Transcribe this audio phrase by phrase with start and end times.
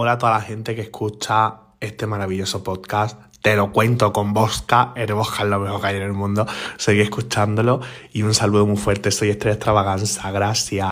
[0.00, 3.20] Hola a toda la gente que escucha este maravilloso podcast.
[3.42, 6.46] Te lo cuento con Bosca, eres Bosca lo mejor que hay en el mundo.
[6.76, 7.80] Seguí escuchándolo
[8.12, 9.10] y un saludo muy fuerte.
[9.10, 10.88] Soy Estrella Extravaganza, gracias.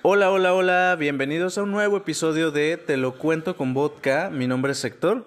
[0.00, 4.30] Hola, hola, hola, bienvenidos a un nuevo episodio de Te lo cuento con vodka.
[4.32, 5.26] Mi nombre es Héctor.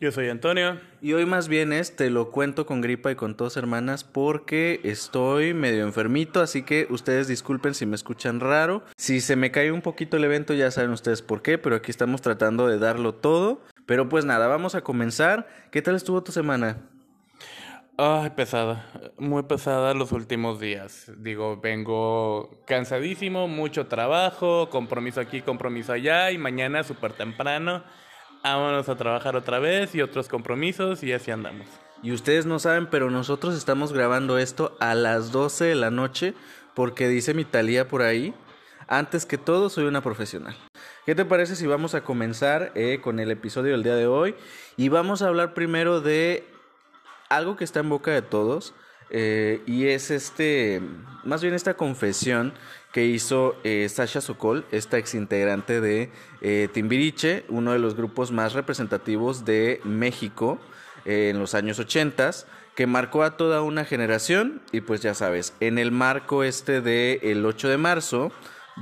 [0.00, 0.80] Yo soy Antonio.
[1.02, 4.80] Y hoy más bien es Te lo cuento con gripa y con tos hermanas porque
[4.82, 8.82] estoy medio enfermito, así que ustedes disculpen si me escuchan raro.
[8.96, 11.90] Si se me cae un poquito el evento ya saben ustedes por qué, pero aquí
[11.90, 13.60] estamos tratando de darlo todo.
[13.84, 15.46] Pero pues nada, vamos a comenzar.
[15.70, 16.78] ¿Qué tal estuvo tu semana?
[17.98, 21.12] Ay, pesada, muy pesada los últimos días.
[21.18, 27.84] Digo, vengo cansadísimo, mucho trabajo, compromiso aquí, compromiso allá y mañana súper temprano.
[28.42, 31.66] Vámonos a trabajar otra vez y otros compromisos y así andamos.
[32.02, 36.32] Y ustedes no saben, pero nosotros estamos grabando esto a las 12 de la noche
[36.74, 38.32] porque dice mi Talía por ahí,
[38.88, 40.56] antes que todo soy una profesional.
[41.04, 44.34] ¿Qué te parece si vamos a comenzar eh, con el episodio del día de hoy?
[44.78, 46.46] Y vamos a hablar primero de
[47.28, 48.74] algo que está en boca de todos
[49.10, 50.80] eh, y es este,
[51.24, 52.54] más bien esta confesión
[52.92, 56.10] que hizo eh, Sasha Sokol, esta exintegrante de
[56.40, 60.58] eh, Timbiriche, uno de los grupos más representativos de México
[61.04, 62.30] en los años 80,
[62.74, 64.62] que marcó a toda una generación.
[64.72, 68.32] Y pues ya sabes, en el marco este del el 8 de marzo,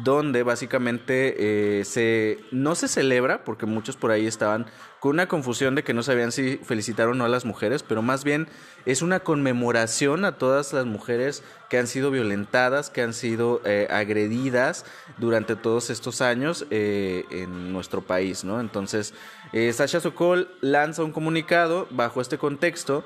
[0.05, 4.67] donde básicamente se, no se celebra, porque muchos por ahí estaban
[5.01, 8.03] con una confusión de que no sabían si felicitar o no a las mujeres, pero
[8.03, 8.49] más bien
[8.85, 13.87] es una conmemoración a todas las mujeres que han sido violentadas, que han sido eh,
[13.91, 14.85] agredidas
[15.19, 18.61] durante todos estos años eh, en nuestro país, ¿no?
[18.61, 19.15] Entonces,
[19.53, 23.05] eh, Sasha Sokol lanza un comunicado bajo este contexto,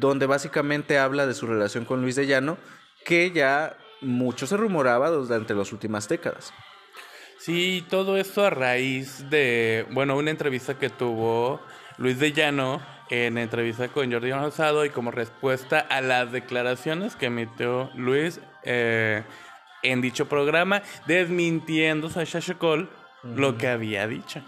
[0.00, 2.56] donde básicamente habla de su relación con Luis de Llano,
[3.04, 6.52] que ya mucho se rumoraba durante las últimas décadas.
[7.38, 11.60] Sí, todo esto a raíz de, bueno, una entrevista que tuvo
[11.98, 12.80] Luis de Llano
[13.10, 19.24] en entrevista con Jordi Rosado y como respuesta a las declaraciones que emitió Luis eh,
[19.82, 22.56] en dicho programa, desmintiendo a Sasha
[23.24, 24.42] lo que había dicho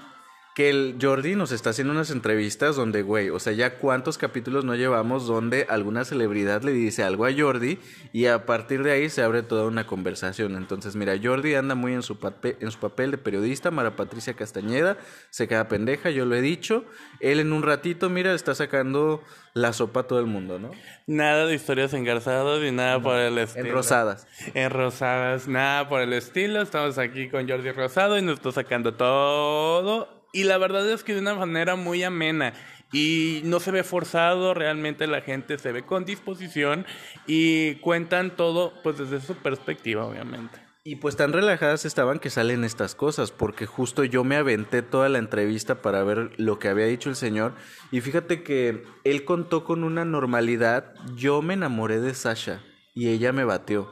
[0.54, 4.64] que el Jordi nos está haciendo unas entrevistas donde, güey, o sea, ya cuántos capítulos
[4.64, 7.80] no llevamos donde alguna celebridad le dice algo a Jordi
[8.12, 10.54] y a partir de ahí se abre toda una conversación.
[10.54, 14.34] Entonces, mira, Jordi anda muy en su, papel, en su papel de periodista, Mara Patricia
[14.34, 14.96] Castañeda,
[15.30, 16.84] se queda pendeja, yo lo he dicho.
[17.18, 20.70] Él en un ratito, mira, está sacando la sopa a todo el mundo, ¿no?
[21.08, 23.66] Nada de historias engarzadas ni nada por el estilo.
[23.66, 24.28] Enrosadas.
[24.54, 26.62] Enrosadas, nada por el estilo.
[26.62, 31.14] Estamos aquí con Jordi Rosado y nos está sacando todo y la verdad es que
[31.14, 32.52] de una manera muy amena.
[32.92, 36.86] Y no se ve forzado, realmente la gente se ve con disposición
[37.26, 40.58] y cuentan todo pues desde su perspectiva, obviamente.
[40.84, 45.08] Y pues tan relajadas estaban que salen estas cosas, porque justo yo me aventé toda
[45.08, 47.54] la entrevista para ver lo que había dicho el señor.
[47.90, 50.94] Y fíjate que él contó con una normalidad.
[51.16, 52.62] Yo me enamoré de Sasha
[52.92, 53.88] y ella me batió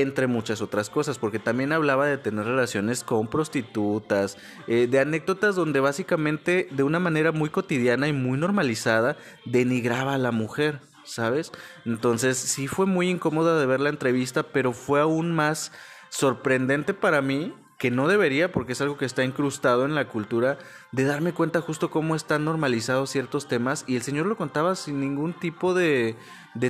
[0.00, 5.56] entre muchas otras cosas, porque también hablaba de tener relaciones con prostitutas, eh, de anécdotas
[5.56, 11.52] donde básicamente de una manera muy cotidiana y muy normalizada denigraba a la mujer, ¿sabes?
[11.84, 15.72] Entonces sí fue muy incómoda de ver la entrevista, pero fue aún más
[16.08, 20.58] sorprendente para mí que no debería, porque es algo que está incrustado en la cultura,
[20.92, 23.84] de darme cuenta justo cómo están normalizados ciertos temas.
[23.86, 26.16] Y el señor lo contaba sin ningún tipo de,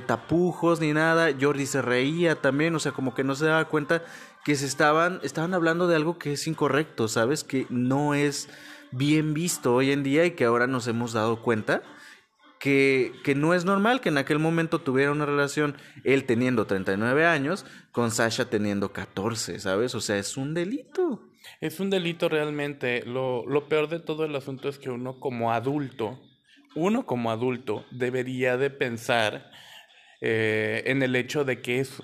[0.07, 1.31] tapujos ni nada.
[1.39, 4.03] Jordi se reía también, o sea, como que no se daba cuenta
[4.45, 7.45] que se estaban, estaban hablando de algo que es incorrecto, ¿sabes?
[7.45, 8.49] Que no es
[8.91, 11.83] bien visto hoy en día y que ahora nos hemos dado cuenta
[12.65, 17.67] que, no es normal que en aquel momento tuviera una relación él teniendo 39 años
[17.93, 19.95] con Sasha teniendo 14, ¿sabes?
[19.95, 21.21] O sea, es un delito.
[21.61, 23.05] Es un delito realmente.
[23.05, 26.19] Lo, lo peor de todo el asunto es que uno como adulto,
[26.75, 29.51] uno como adulto debería de pensar
[30.23, 32.03] eh, en el hecho de que es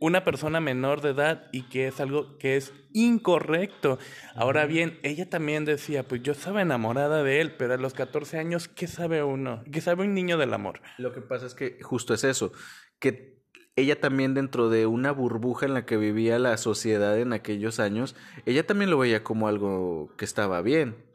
[0.00, 3.98] una persona menor de edad y que es algo que es incorrecto.
[4.34, 8.38] Ahora bien, ella también decía, pues yo estaba enamorada de él, pero a los 14
[8.38, 9.62] años, ¿qué sabe uno?
[9.72, 10.80] ¿Qué sabe un niño del amor?
[10.98, 12.52] Lo que pasa es que justo es eso,
[12.98, 13.38] que
[13.76, 18.16] ella también dentro de una burbuja en la que vivía la sociedad en aquellos años,
[18.44, 21.07] ella también lo veía como algo que estaba bien.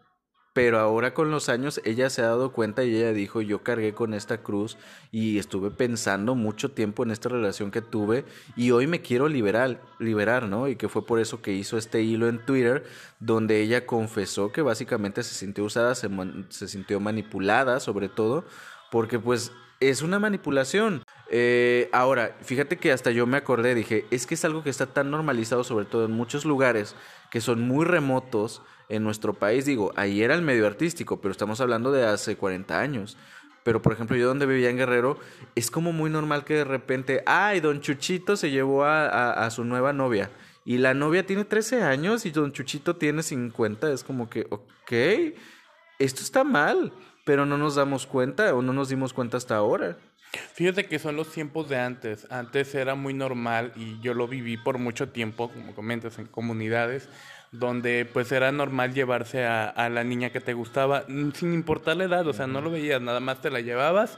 [0.53, 3.93] Pero ahora con los años ella se ha dado cuenta y ella dijo, yo cargué
[3.93, 4.77] con esta cruz
[5.11, 8.23] y estuve pensando mucho tiempo en esta relación que tuve
[8.55, 10.67] y hoy me quiero liberar, liberar, ¿no?
[10.67, 12.83] Y que fue por eso que hizo este hilo en Twitter
[13.19, 16.07] donde ella confesó que básicamente se sintió usada, se,
[16.49, 18.45] se sintió manipulada sobre todo,
[18.91, 21.03] porque pues es una manipulación.
[21.29, 24.85] Eh, ahora, fíjate que hasta yo me acordé, dije, es que es algo que está
[24.85, 26.95] tan normalizado, sobre todo en muchos lugares
[27.31, 29.65] que son muy remotos en nuestro país.
[29.65, 33.17] Digo, ahí era el medio artístico, pero estamos hablando de hace 40 años.
[33.63, 35.17] Pero, por ejemplo, yo donde vivía en Guerrero,
[35.55, 39.63] es como muy normal que de repente, ay, don Chuchito se llevó a, a su
[39.63, 40.29] nueva novia.
[40.65, 43.91] Y la novia tiene 13 años y don Chuchito tiene 50.
[43.91, 44.91] Es como que, ok,
[45.99, 46.93] esto está mal,
[47.25, 49.97] pero no nos damos cuenta o no nos dimos cuenta hasta ahora.
[50.53, 52.27] Fíjate que son los tiempos de antes.
[52.31, 57.07] Antes era muy normal y yo lo viví por mucho tiempo, como comentas, en comunidades
[57.53, 62.05] donde pues era normal llevarse a, a la niña que te gustaba sin importar la
[62.05, 64.17] edad, o sea, no lo veías, nada más te la llevabas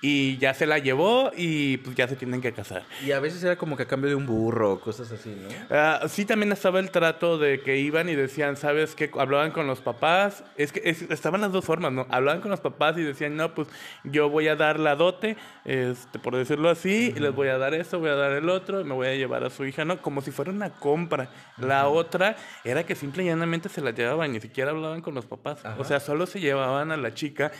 [0.00, 2.84] y ya se la llevó y pues ya se tienen que casar.
[3.04, 5.48] Y a veces era como que a cambio de un burro, cosas así, ¿no?
[5.70, 9.10] Ah, sí, también estaba el trato de que iban y decían, ¿sabes qué?
[9.18, 10.44] Hablaban con los papás.
[10.56, 12.06] Es que estaban las dos formas, ¿no?
[12.10, 13.68] Hablaban con los papás y decían, no, pues
[14.04, 17.74] yo voy a dar la dote, este, por decirlo así, y les voy a dar
[17.74, 20.00] esto, voy a dar el otro, y me voy a llevar a su hija, ¿no?
[20.00, 21.30] Como si fuera una compra.
[21.58, 25.26] La otra era que simple y llanamente se la llevaban, ni siquiera hablaban con los
[25.26, 25.62] papás.
[25.78, 27.52] O sea, solo se llevaban a la chica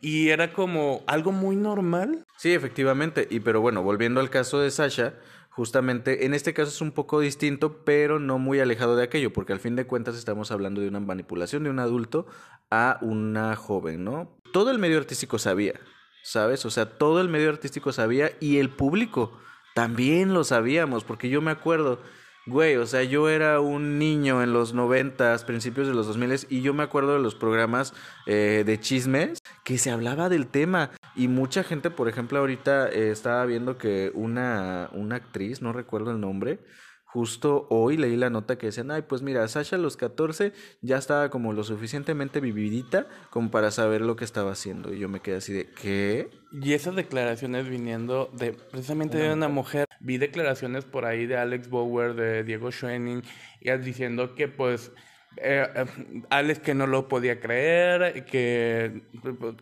[0.00, 2.26] y era como algo muy normal.
[2.36, 3.26] Sí, efectivamente.
[3.30, 5.14] Y pero bueno, volviendo al caso de Sasha,
[5.50, 9.52] justamente en este caso es un poco distinto, pero no muy alejado de aquello, porque
[9.52, 12.26] al fin de cuentas estamos hablando de una manipulación de un adulto
[12.70, 14.40] a una joven, ¿no?
[14.52, 15.74] Todo el medio artístico sabía,
[16.22, 16.64] ¿sabes?
[16.64, 19.38] O sea, todo el medio artístico sabía y el público
[19.74, 22.00] también lo sabíamos, porque yo me acuerdo
[22.48, 26.46] Güey, o sea, yo era un niño en los noventas, principios de los dos miles,
[26.48, 27.92] y yo me acuerdo de los programas
[28.24, 30.90] eh, de chismes que se hablaba del tema.
[31.14, 36.10] Y mucha gente, por ejemplo, ahorita eh, estaba viendo que una, una actriz, no recuerdo
[36.10, 36.60] el nombre,
[37.10, 40.52] Justo hoy leí la nota que decían, ay, pues mira, Sasha a los 14
[40.82, 44.92] ya estaba como lo suficientemente vividita como para saber lo que estaba haciendo.
[44.92, 46.28] Y yo me quedé así de, ¿qué?
[46.52, 49.86] Y esas declaraciones viniendo de precisamente de una mujer.
[50.00, 53.22] Vi declaraciones por ahí de Alex Bauer, de Diego Schoening,
[53.62, 54.92] y diciendo que pues
[55.40, 55.84] eh, eh,
[56.30, 59.02] Alex que no lo podía creer, que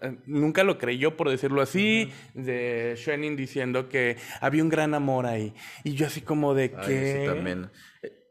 [0.02, 5.26] eh, nunca lo creyó, por decirlo así, de Schwenning diciendo que había un gran amor
[5.26, 5.54] ahí.
[5.84, 7.20] Y yo así como de que...
[7.20, 7.70] Sí, también.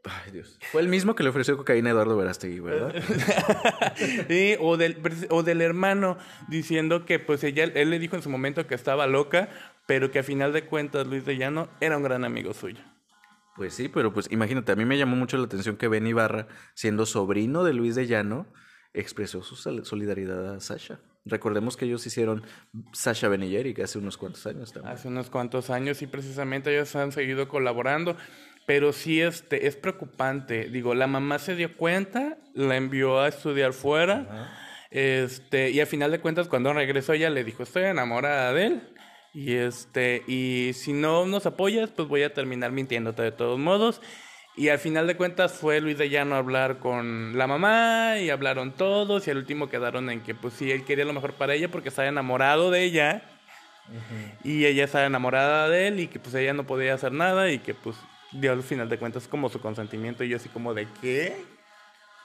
[0.04, 0.58] Ay, Dios.
[0.70, 2.94] Fue el mismo que le ofreció cocaína a Eduardo Verástegui, ¿verdad?
[4.28, 4.98] sí, o del,
[5.30, 6.16] o del hermano
[6.48, 9.48] diciendo que pues ella, él le dijo en su momento que estaba loca,
[9.86, 12.82] pero que a final de cuentas Luis de Llano era un gran amigo suyo.
[13.56, 16.46] Pues sí, pero pues imagínate, a mí me llamó mucho la atención que Ben Ibarra,
[16.74, 18.46] siendo sobrino de Luis de Llano,
[18.92, 21.00] expresó su solidaridad a Sasha.
[21.24, 22.44] Recordemos que ellos hicieron
[22.92, 24.94] Sasha Ben y hace unos cuantos años también.
[24.94, 28.16] Hace unos cuantos años y precisamente ellos han seguido colaborando,
[28.66, 30.68] pero sí este, es preocupante.
[30.68, 34.52] Digo, la mamá se dio cuenta, la envió a estudiar fuera,
[34.90, 38.82] este, y a final de cuentas cuando regresó ella le dijo, estoy enamorada de él.
[39.36, 44.00] Y este, y si no nos apoyas, pues voy a terminar mintiéndote de todos modos.
[44.56, 48.30] Y al final de cuentas fue Luis de Llano a hablar con la mamá y
[48.30, 51.52] hablaron todos y al último quedaron en que pues sí, él quería lo mejor para
[51.52, 53.24] ella porque estaba enamorado de ella
[54.42, 57.58] y ella estaba enamorada de él y que pues ella no podía hacer nada y
[57.58, 57.98] que pues
[58.32, 61.36] dio al final de cuentas como su consentimiento y yo así como de ¿qué?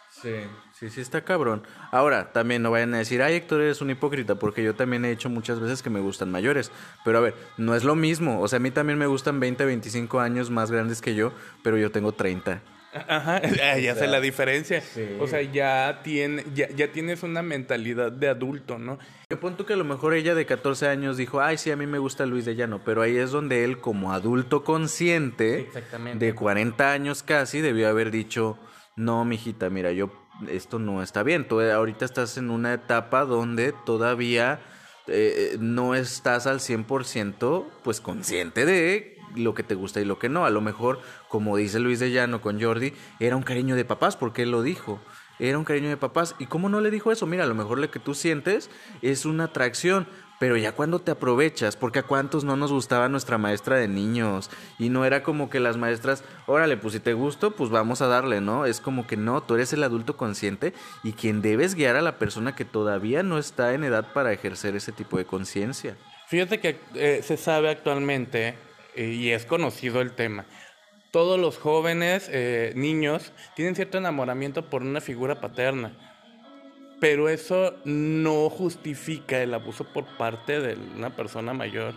[0.09, 0.35] Sí,
[0.81, 1.62] sí, sí está cabrón.
[1.92, 5.12] Ahora, también no vayan a decir, ay, Héctor, eres un hipócrita, porque yo también he
[5.12, 6.72] hecho muchas veces que me gustan mayores.
[7.06, 8.42] Pero a ver, no es lo mismo.
[8.42, 11.33] O sea, a mí también me gustan 20, 25 años más grandes que yo,
[11.63, 12.62] pero yo tengo 30.
[12.94, 13.42] Ajá,
[13.80, 14.83] ya sé la diferencia.
[15.19, 18.97] O sea, ya, tiene, ya, ya, tienes una mentalidad de adulto, ¿no?
[19.30, 21.85] Yo punto que a lo mejor ella de 14 años dijo, ay, sí, a mí
[21.85, 25.69] me gusta Luis de Llano, pero ahí es donde él, como adulto consciente,
[26.16, 28.57] de 40 años casi, debió haber dicho,
[28.95, 30.11] no, mijita, mira, yo,
[30.50, 31.48] esto no está bien.
[31.48, 34.62] Tú ahorita estás en una etapa donde todavía
[35.07, 40.30] eh, no estás al 100% pues consciente de lo que te gusta y lo que
[40.30, 40.45] no.
[40.45, 44.18] A lo mejor, como dice Luis de Llano con Jordi, era un cariño de papás,
[44.18, 45.00] porque él lo dijo.
[45.40, 46.36] Era un cariño de papás.
[46.40, 47.26] ¿Y cómo no le dijo eso?
[47.26, 48.69] Mira, a lo mejor lo que tú sientes
[49.02, 50.07] es una atracción,
[50.42, 54.50] pero ya cuando te aprovechas, porque a cuántos no nos gustaba nuestra maestra de niños
[54.80, 58.07] y no era como que las maestras, órale, pues si te gusto, pues vamos a
[58.07, 58.66] darle, ¿no?
[58.66, 62.18] Es como que no, tú eres el adulto consciente y quien debes guiar a la
[62.18, 65.95] persona que todavía no está en edad para ejercer ese tipo de conciencia.
[66.26, 68.56] Fíjate que eh, se sabe actualmente
[68.95, 70.45] eh, y es conocido el tema.
[71.12, 76.10] Todos los jóvenes, eh, niños, tienen cierto enamoramiento por una figura paterna
[77.01, 81.95] pero eso no justifica el abuso por parte de una persona mayor,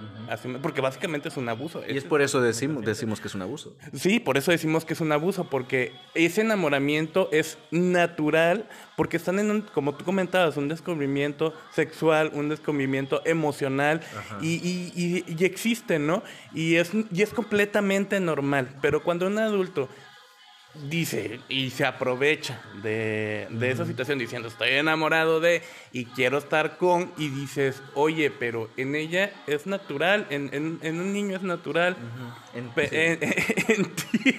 [0.62, 1.82] porque básicamente es un abuso.
[1.86, 3.76] Y es por eso decimos, decimos que es un abuso.
[3.92, 9.38] Sí, por eso decimos que es un abuso, porque ese enamoramiento es natural, porque están
[9.38, 14.00] en un, como tú comentabas, un descubrimiento sexual, un descubrimiento emocional,
[14.40, 16.22] y, y, y, y existe, ¿no?
[16.54, 19.90] Y es, y es completamente normal, pero cuando un adulto
[20.74, 25.62] dice y se aprovecha de, de esa situación diciendo estoy enamorado de
[25.92, 31.00] y quiero estar con y dices oye pero en ella es natural en, en, en
[31.00, 31.96] un niño es natural
[32.54, 32.96] En- sí.
[33.72, 34.34] en, ti.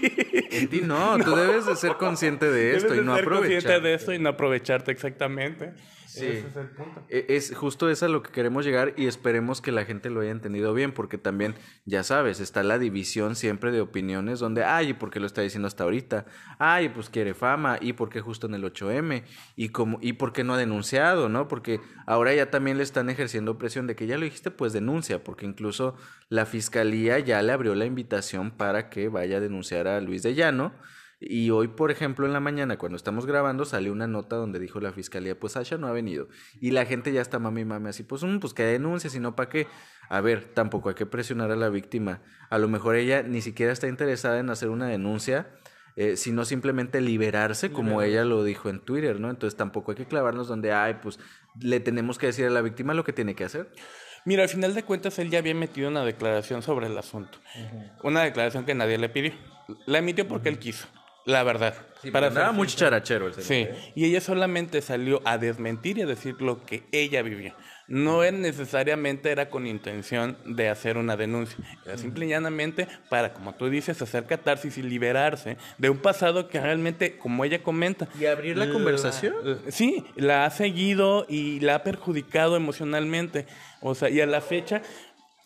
[0.52, 3.30] En ti no, tú debes de ser consciente de esto Debes y no de ser
[3.30, 5.74] consciente de esto y no aprovecharte exactamente
[6.08, 6.26] Sí.
[6.26, 9.62] ese es el punto E- Es justo es a lo que queremos llegar y esperemos
[9.62, 13.72] que la gente lo haya entendido bien, porque también, ya sabes, está la división siempre
[13.72, 16.26] de opiniones donde, ay, ¿y por qué lo está diciendo hasta ahorita?
[16.60, 19.24] Ay, pues quiere fama, ¿y por qué justo en el 8M?
[19.56, 21.48] ¿Y, cómo, ¿Y por qué no ha denunciado, no?
[21.48, 25.24] Porque ahora ya también le están ejerciendo presión de que ya lo dijiste, pues denuncia,
[25.24, 25.96] porque incluso
[26.30, 30.36] la fiscalía ya le abrió la invitación para que vaya a denunciar a Luis de
[30.36, 30.74] Llano.
[31.20, 34.80] Y hoy, por ejemplo, en la mañana, cuando estamos grabando, salió una nota donde dijo
[34.80, 36.28] la fiscalía, pues Sasha no ha venido.
[36.60, 39.36] Y la gente ya está mami mami así, pues, mm, pues que denuncia, si no,
[39.36, 39.68] ¿para qué?
[40.10, 42.22] A ver, tampoco hay que presionar a la víctima.
[42.50, 45.50] A lo mejor ella ni siquiera está interesada en hacer una denuncia,
[45.96, 49.30] eh, sino simplemente liberarse, como ella lo dijo en Twitter, ¿no?
[49.30, 51.20] Entonces tampoco hay que clavarnos donde, ay, pues
[51.60, 53.72] le tenemos que decir a la víctima lo que tiene que hacer.
[54.26, 57.38] Mira, al final de cuentas él ya había emitido una declaración sobre el asunto.
[58.04, 59.34] Una declaración que nadie le pidió.
[59.86, 60.88] La emitió porque él quiso,
[61.26, 61.74] la verdad.
[62.12, 63.74] Para ser nada mucho charachero el señor.
[63.74, 67.56] Sí, y ella solamente salió a desmentir y a decir lo que ella vivió.
[67.88, 73.34] No es necesariamente era con intención de hacer una denuncia, era simple y llanamente para,
[73.34, 78.08] como tú dices, hacer catarsis y liberarse de un pasado que realmente, como ella comenta,
[78.20, 79.36] Y abrir la conversación.
[79.70, 83.46] sí, la ha seguido y la ha perjudicado emocionalmente.
[83.82, 84.82] O sea, y a la fecha,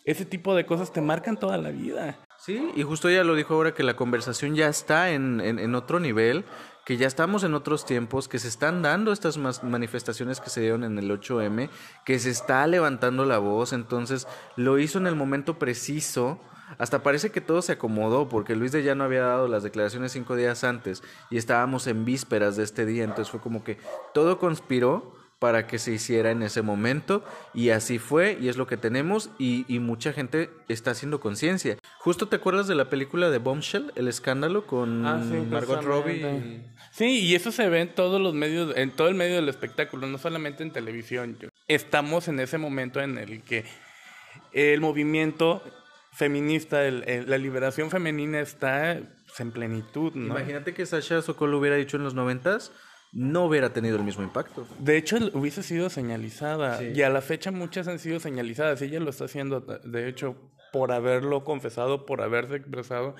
[0.04, 2.18] ese tipo de cosas te marcan toda la vida.
[2.40, 6.00] Sí, y justo ella lo dijo ahora que la conversación ya está en, en, otro
[6.00, 6.46] nivel,
[6.86, 10.82] que ya estamos en otros tiempos, que se están dando estas manifestaciones que se dieron
[10.82, 11.68] en el 8M,
[12.06, 16.40] que se está levantando la voz, entonces lo hizo en el momento preciso.
[16.78, 20.34] Hasta parece que todo se acomodó porque Luis de Llano había dado las declaraciones cinco
[20.34, 23.76] días antes y estábamos en vísperas de este día, entonces fue como que
[24.14, 28.66] todo conspiró para que se hiciera en ese momento y así fue y es lo
[28.66, 31.78] que tenemos y, y mucha gente está haciendo conciencia.
[31.98, 35.04] Justo te acuerdas de la película de Bombshell, El escándalo con
[35.50, 36.62] Margot Robbie.
[36.92, 40.06] Sí, y eso se ve en todos los medios, en todo el medio del espectáculo,
[40.06, 41.38] no solamente en televisión.
[41.68, 43.64] Estamos en ese momento en el que
[44.52, 45.62] el movimiento
[46.12, 48.92] feminista, el- el- la liberación femenina está
[49.38, 50.34] en plenitud, ¿no?
[50.38, 52.72] Imagínate que Sasha Sokol lo hubiera dicho en los noventas,
[53.12, 54.66] no hubiera tenido el mismo impacto.
[54.78, 56.82] De hecho, hubiese sido señalizada.
[56.82, 58.80] Y a la fecha muchas han sido señalizadas.
[58.82, 60.36] Ella lo está haciendo, de hecho,
[60.72, 63.16] por haberlo confesado, por haberse expresado.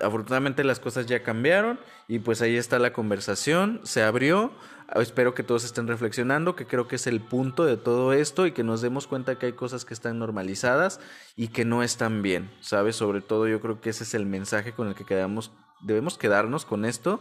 [0.00, 4.52] Afortunadamente las cosas ya cambiaron y pues ahí está la conversación, se abrió.
[4.94, 8.52] Espero que todos estén reflexionando, que creo que es el punto de todo esto y
[8.52, 11.00] que nos demos cuenta que hay cosas que están normalizadas
[11.36, 12.96] y que no están bien, ¿sabes?
[12.96, 15.50] Sobre todo yo creo que ese es el mensaje con el que quedamos,
[15.82, 17.20] debemos quedarnos con esto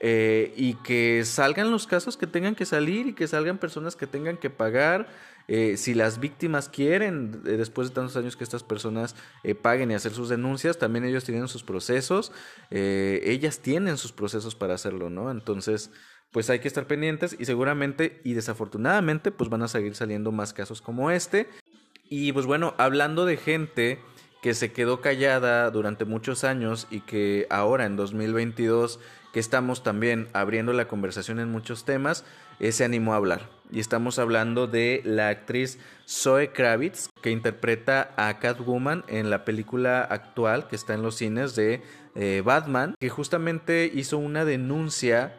[0.00, 4.06] eh, y que salgan los casos que tengan que salir y que salgan personas que
[4.06, 5.08] tengan que pagar.
[5.48, 9.16] Eh, si las víctimas quieren, eh, después de tantos años que estas personas
[9.62, 12.32] paguen y hacer sus denuncias, también ellos tienen sus procesos,
[12.70, 15.30] ellas tienen sus procesos para hacerlo, ¿no?
[15.30, 15.90] Entonces,
[16.32, 20.52] pues hay que estar pendientes y seguramente y desafortunadamente, pues van a seguir saliendo más
[20.52, 21.48] casos como este.
[22.10, 23.98] Y pues bueno, hablando de gente
[24.42, 29.00] que se quedó callada durante muchos años y que ahora en 2022
[29.38, 32.24] estamos también abriendo la conversación en muchos temas,
[32.60, 33.48] eh, se animó a hablar.
[33.70, 35.78] Y estamos hablando de la actriz
[36.08, 41.54] Zoe Kravitz, que interpreta a Catwoman en la película actual que está en los cines
[41.54, 41.82] de
[42.14, 45.36] eh, Batman, que justamente hizo una denuncia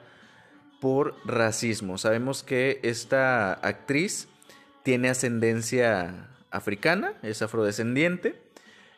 [0.80, 1.98] por racismo.
[1.98, 4.28] Sabemos que esta actriz
[4.84, 8.42] tiene ascendencia africana, es afrodescendiente.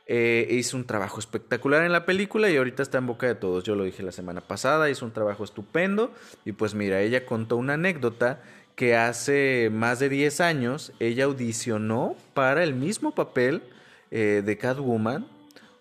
[0.08, 3.64] Eh, hizo un trabajo espectacular en la película y ahorita está en boca de todos.
[3.64, 6.12] Yo lo dije la semana pasada, hizo un trabajo estupendo.
[6.46, 8.42] Y pues mira, ella contó una anécdota
[8.76, 13.62] que hace más de 10 años ella audicionó para el mismo papel
[14.10, 15.28] eh, de Catwoman.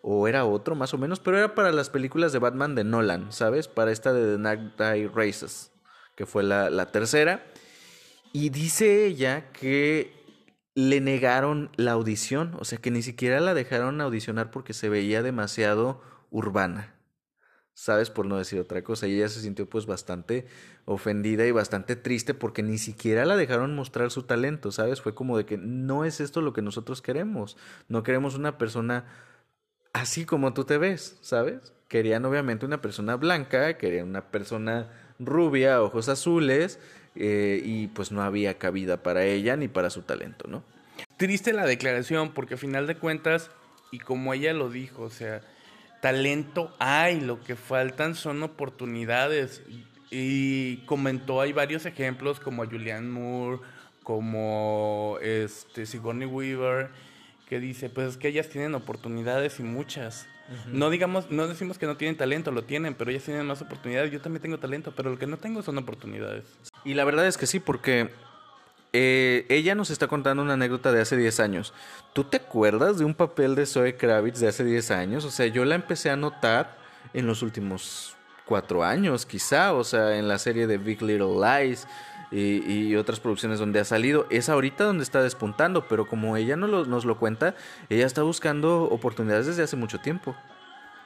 [0.02, 3.32] O era otro más o menos, pero era para las películas de Batman de Nolan,
[3.32, 3.68] ¿sabes?
[3.68, 5.72] Para esta de The Dark Knight Races,
[6.14, 7.44] que fue la, la tercera.
[8.32, 10.19] Y dice ella que
[10.74, 15.22] le negaron la audición, o sea que ni siquiera la dejaron audicionar porque se veía
[15.22, 16.94] demasiado urbana.
[17.80, 18.10] ¿sabes?
[18.10, 19.06] Por no decir otra cosa.
[19.06, 20.46] Y ella se sintió pues bastante
[20.84, 25.00] ofendida y bastante triste porque ni siquiera la dejaron mostrar su talento, ¿sabes?
[25.00, 27.56] Fue como de que no es esto lo que nosotros queremos.
[27.88, 29.06] No queremos una persona
[29.94, 31.72] así como tú te ves, ¿sabes?
[31.88, 36.78] Querían obviamente una persona blanca, querían una persona rubia, ojos azules,
[37.16, 40.62] eh, y pues no había cabida para ella ni para su talento, ¿no?
[41.16, 43.50] Triste la declaración porque a final de cuentas,
[43.90, 45.40] y como ella lo dijo, o sea,
[46.00, 49.62] talento hay, lo que faltan son oportunidades.
[50.10, 53.60] Y comentó, hay varios ejemplos como Julianne Moore,
[54.02, 56.90] como este, Sigourney Weaver,
[57.48, 60.26] que dice, pues es que ellas tienen oportunidades y muchas.
[60.66, 64.10] No digamos, no decimos que no tienen talento, lo tienen, pero ellas tienen más oportunidades.
[64.10, 66.44] Yo también tengo talento, pero lo que no tengo son oportunidades.
[66.84, 68.10] Y la verdad es que sí, porque
[68.92, 71.72] eh, ella nos está contando una anécdota de hace 10 años.
[72.12, 75.24] ¿Tú te acuerdas de un papel de Zoe Kravitz de hace 10 años?
[75.24, 76.76] O sea, yo la empecé a notar
[77.14, 81.86] en los últimos cuatro años, quizá, o sea, en la serie de Big Little Lies
[82.30, 84.26] y, otras producciones donde ha salido.
[84.30, 87.54] Es ahorita donde está despuntando, pero como ella no nos lo cuenta,
[87.88, 90.36] ella está buscando oportunidades desde hace mucho tiempo.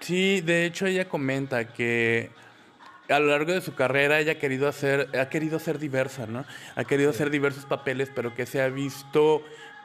[0.00, 2.30] Sí, de hecho ella comenta que
[3.08, 6.44] a lo largo de su carrera ella ha querido hacer, ha querido ser diversa, ¿no?
[6.74, 9.42] Ha querido hacer diversos papeles, pero que se ha visto,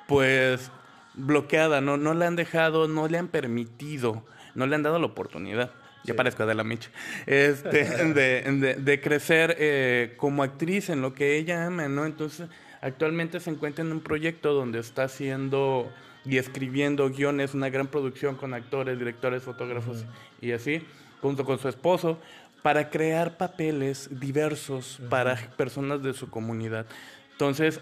[0.08, 0.72] pues,
[1.13, 1.98] bloqueada, ¿no?
[1.98, 4.24] No le han dejado, no le han permitido,
[4.55, 5.72] no le han dado la oportunidad.
[6.03, 6.89] Ya parezco de la Mitch.
[7.25, 12.06] Este, de, de, crecer eh, como actriz en lo que ella ama, ¿no?
[12.06, 12.48] Entonces,
[12.82, 15.91] actualmente se encuentra en un proyecto donde está haciendo
[16.25, 20.06] y escribiendo guiones, una gran producción con actores, directores, fotógrafos
[20.41, 20.86] y así,
[21.22, 22.20] junto con su esposo
[22.62, 26.86] para crear papeles diversos para personas de su comunidad.
[27.32, 27.79] Entonces,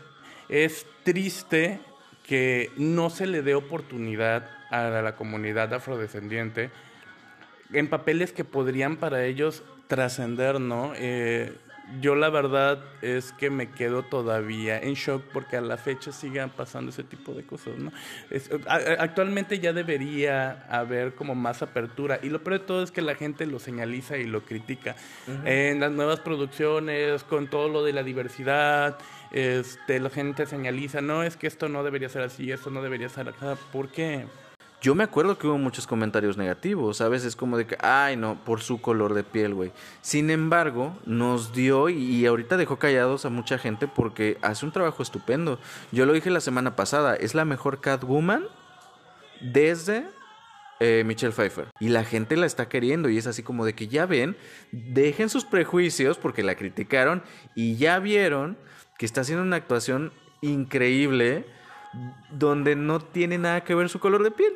[0.50, 1.80] es triste
[2.26, 6.70] que no se le dé oportunidad a la comunidad afrodescendiente
[7.74, 10.94] en papeles que podrían para ellos trascender, ¿no?
[10.96, 11.54] Eh,
[12.02, 16.50] yo la verdad es que me quedo todavía en shock porque a la fecha sigan
[16.50, 17.92] pasando ese tipo de cosas, ¿no?
[19.00, 23.16] actualmente ya debería haber como más apertura y lo peor de todo es que la
[23.16, 24.96] gente lo señaliza y lo critica.
[25.46, 28.98] En las nuevas producciones, con todo lo de la diversidad,
[29.32, 33.08] este, la gente señaliza, no, es que esto no debería ser así, esto no debería
[33.10, 33.56] ser acá.
[33.72, 34.26] ¿Por qué?
[34.80, 38.36] Yo me acuerdo que hubo muchos comentarios negativos, a veces como de que, ay no,
[38.44, 39.72] por su color de piel, güey.
[40.02, 45.02] Sin embargo, nos dio y, ahorita dejó callados a mucha gente porque hace un trabajo
[45.02, 45.60] estupendo.
[45.92, 48.46] Yo lo dije la semana pasada, es la mejor Catwoman
[49.42, 50.06] desde
[50.80, 51.70] eh, Michelle Pfeiffer.
[51.80, 54.38] Y la gente la está queriendo y es así como de que ya ven,
[54.72, 57.24] dejen sus prejuicios porque la criticaron
[57.56, 58.60] y ya vieron
[59.00, 61.46] que está haciendo una actuación increíble
[62.30, 64.54] donde no tiene nada que ver su color de piel.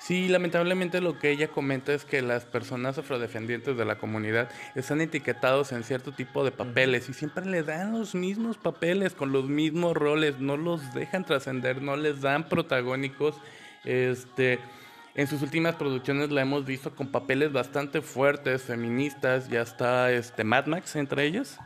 [0.00, 5.02] Sí, lamentablemente lo que ella comenta es que las personas afrodefendientes de la comunidad están
[5.02, 9.44] etiquetados en cierto tipo de papeles y siempre le dan los mismos papeles con los
[9.44, 13.36] mismos roles, no los dejan trascender, no les dan protagónicos.
[13.84, 14.58] Este,
[15.14, 20.44] en sus últimas producciones la hemos visto con papeles bastante fuertes, feministas, ya está este
[20.44, 21.58] Mad Max entre ellos.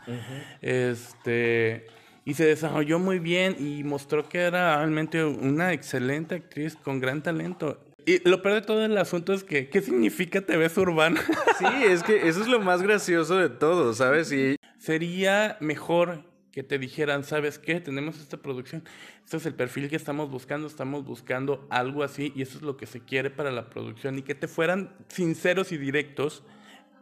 [0.61, 1.87] Este
[2.25, 7.23] y se desarrolló muy bien y mostró que era realmente una excelente actriz con gran
[7.23, 7.79] talento.
[8.07, 11.21] Y lo peor de todo el asunto es que, ¿qué significa TV urbana?
[11.59, 14.33] Sí, es que eso es lo más gracioso de todo, ¿sabes?
[14.33, 14.57] Y...
[14.79, 17.81] Sería mejor que te dijeran, ¿sabes qué?
[17.81, 18.85] Tenemos esta producción,
[19.25, 22.77] este es el perfil que estamos buscando, estamos buscando algo así y eso es lo
[22.77, 26.43] que se quiere para la producción y que te fueran sinceros y directos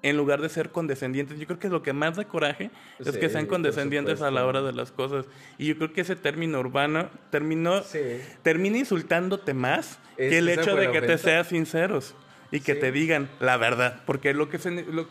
[0.03, 1.39] en lugar de ser condescendientes.
[1.39, 4.63] Yo creo que lo que más da coraje es que sean condescendientes a la hora
[4.63, 5.27] de las cosas.
[5.59, 7.83] Y yo creo que ese término urbano terminó,
[8.43, 12.15] termina insultándote más que el hecho de que te seas sinceros
[12.53, 14.03] y que te digan la verdad.
[14.05, 14.59] Porque lo que,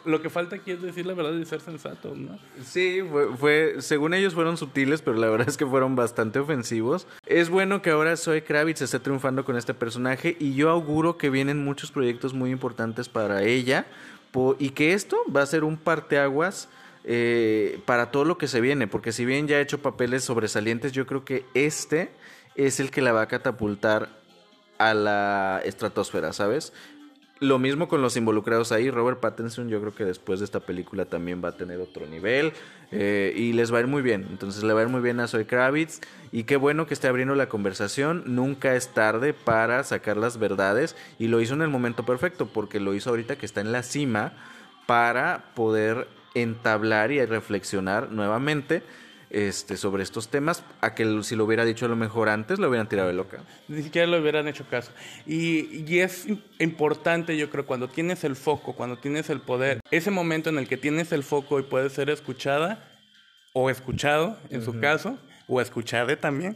[0.05, 2.37] lo, que falta aquí es decir la verdad y ser sensato, ¿no?
[2.63, 7.07] Sí, fue, fue, según ellos fueron sutiles, pero la verdad es que fueron bastante ofensivos.
[7.25, 11.31] Es bueno que ahora Zoe Kravitz esté triunfando con este personaje y yo auguro que
[11.31, 13.87] vienen muchos proyectos muy importantes para ella
[14.59, 16.69] y que esto va a ser un parteaguas
[17.03, 20.91] eh, para todo lo que se viene, porque si bien ya ha hecho papeles sobresalientes,
[20.91, 22.11] yo creo que este
[22.55, 24.09] es el que la va a catapultar
[24.77, 26.73] a la estratosfera, ¿sabes?
[27.41, 28.91] Lo mismo con los involucrados ahí.
[28.91, 32.53] Robert Pattinson, yo creo que después de esta película también va a tener otro nivel.
[32.91, 34.27] Eh, y les va a ir muy bien.
[34.29, 36.01] Entonces le va a ir muy bien a Zoe Kravitz.
[36.31, 38.21] Y qué bueno que esté abriendo la conversación.
[38.27, 40.95] Nunca es tarde para sacar las verdades.
[41.17, 43.81] Y lo hizo en el momento perfecto, porque lo hizo ahorita que está en la
[43.81, 44.33] cima
[44.85, 48.83] para poder entablar y reflexionar nuevamente
[49.31, 52.69] este, sobre estos temas, a que si lo hubiera dicho a lo mejor antes, lo
[52.69, 53.43] hubieran tirado de loca.
[53.67, 54.91] Ni siquiera lo hubieran hecho caso.
[55.25, 56.27] Y, y es
[56.59, 60.67] importante, yo creo, cuando tienes el foco, cuando tienes el poder, ese momento en el
[60.67, 62.87] que tienes el foco y puedes ser escuchada
[63.53, 65.17] o escuchado, en su caso,
[65.47, 66.55] o escuchade también,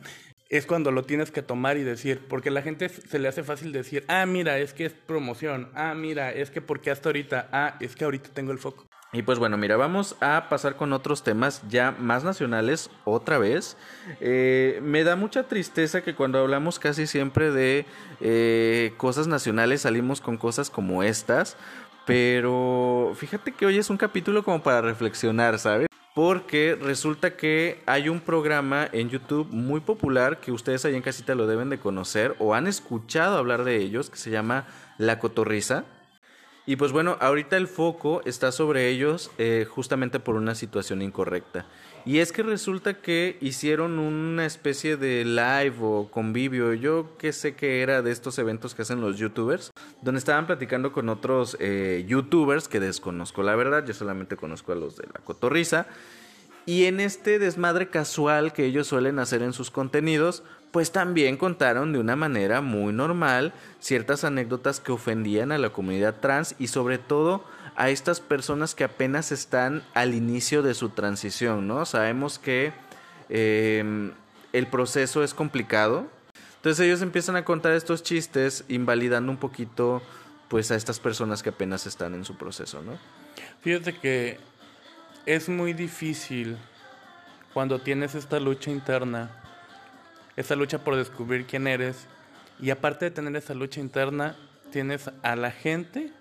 [0.49, 3.71] es cuando lo tienes que tomar y decir, porque la gente se le hace fácil
[3.71, 7.77] decir, ah, mira, es que es promoción, ah, mira, es que porque hasta ahorita, ah,
[7.79, 8.85] es que ahorita tengo el foco.
[9.15, 13.77] Y pues bueno, mira, vamos a pasar con otros temas ya más nacionales otra vez.
[14.19, 17.85] Eh, me da mucha tristeza que cuando hablamos casi siempre de
[18.19, 21.55] eh, cosas nacionales salimos con cosas como estas.
[22.05, 25.87] Pero fíjate que hoy es un capítulo como para reflexionar, ¿sabes?
[26.13, 31.35] Porque resulta que hay un programa en YouTube muy popular que ustedes ahí en casita
[31.35, 34.65] lo deben de conocer o han escuchado hablar de ellos que se llama
[34.97, 35.85] La Cotorrisa.
[36.67, 41.65] Y pues bueno, ahorita el foco está sobre ellos eh, justamente por una situación incorrecta.
[42.05, 47.55] Y es que resulta que hicieron una especie de live o convivio, yo qué sé
[47.55, 49.71] qué era de estos eventos que hacen los youtubers,
[50.03, 54.75] donde estaban platicando con otros eh, youtubers que desconozco la verdad, yo solamente conozco a
[54.75, 55.87] los de la cotorriza.
[56.65, 61.93] Y en este desmadre casual que ellos suelen hacer en sus contenidos, pues también contaron
[61.93, 66.97] de una manera muy normal ciertas anécdotas que ofendían a la comunidad trans y sobre
[66.97, 71.85] todo a estas personas que apenas están al inicio de su transición, ¿no?
[71.85, 72.73] Sabemos que
[73.29, 74.11] em,
[74.53, 76.07] el proceso es complicado.
[76.55, 80.01] Entonces ellos empiezan a contar estos chistes invalidando un poquito
[80.47, 82.97] pues a estas personas que apenas están en su proceso, ¿no?
[83.61, 84.39] Fíjate que
[85.25, 86.57] es muy difícil
[87.53, 89.29] cuando tienes esta lucha interna
[90.35, 92.07] esa lucha por descubrir quién eres.
[92.59, 94.35] Y aparte de tener esa lucha interna,
[94.71, 96.11] tienes a la gente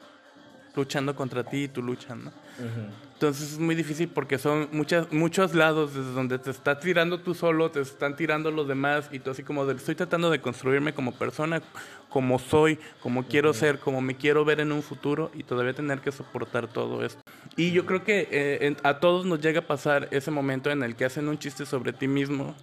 [0.75, 2.33] luchando contra ti y tú luchando.
[3.15, 7.35] Entonces es muy difícil porque son muchas, muchos lados desde donde te está tirando tú
[7.35, 10.95] solo, te están tirando los demás y tú así como de, estoy tratando de construirme
[10.95, 11.63] como persona,
[12.09, 16.01] como soy, como quiero ser, como me quiero ver en un futuro y todavía tener
[16.01, 17.21] que soportar todo esto.
[17.57, 20.97] Y yo creo que eh, a todos nos llega a pasar ese momento en el
[20.97, 22.55] que hacen un chiste sobre ti mismo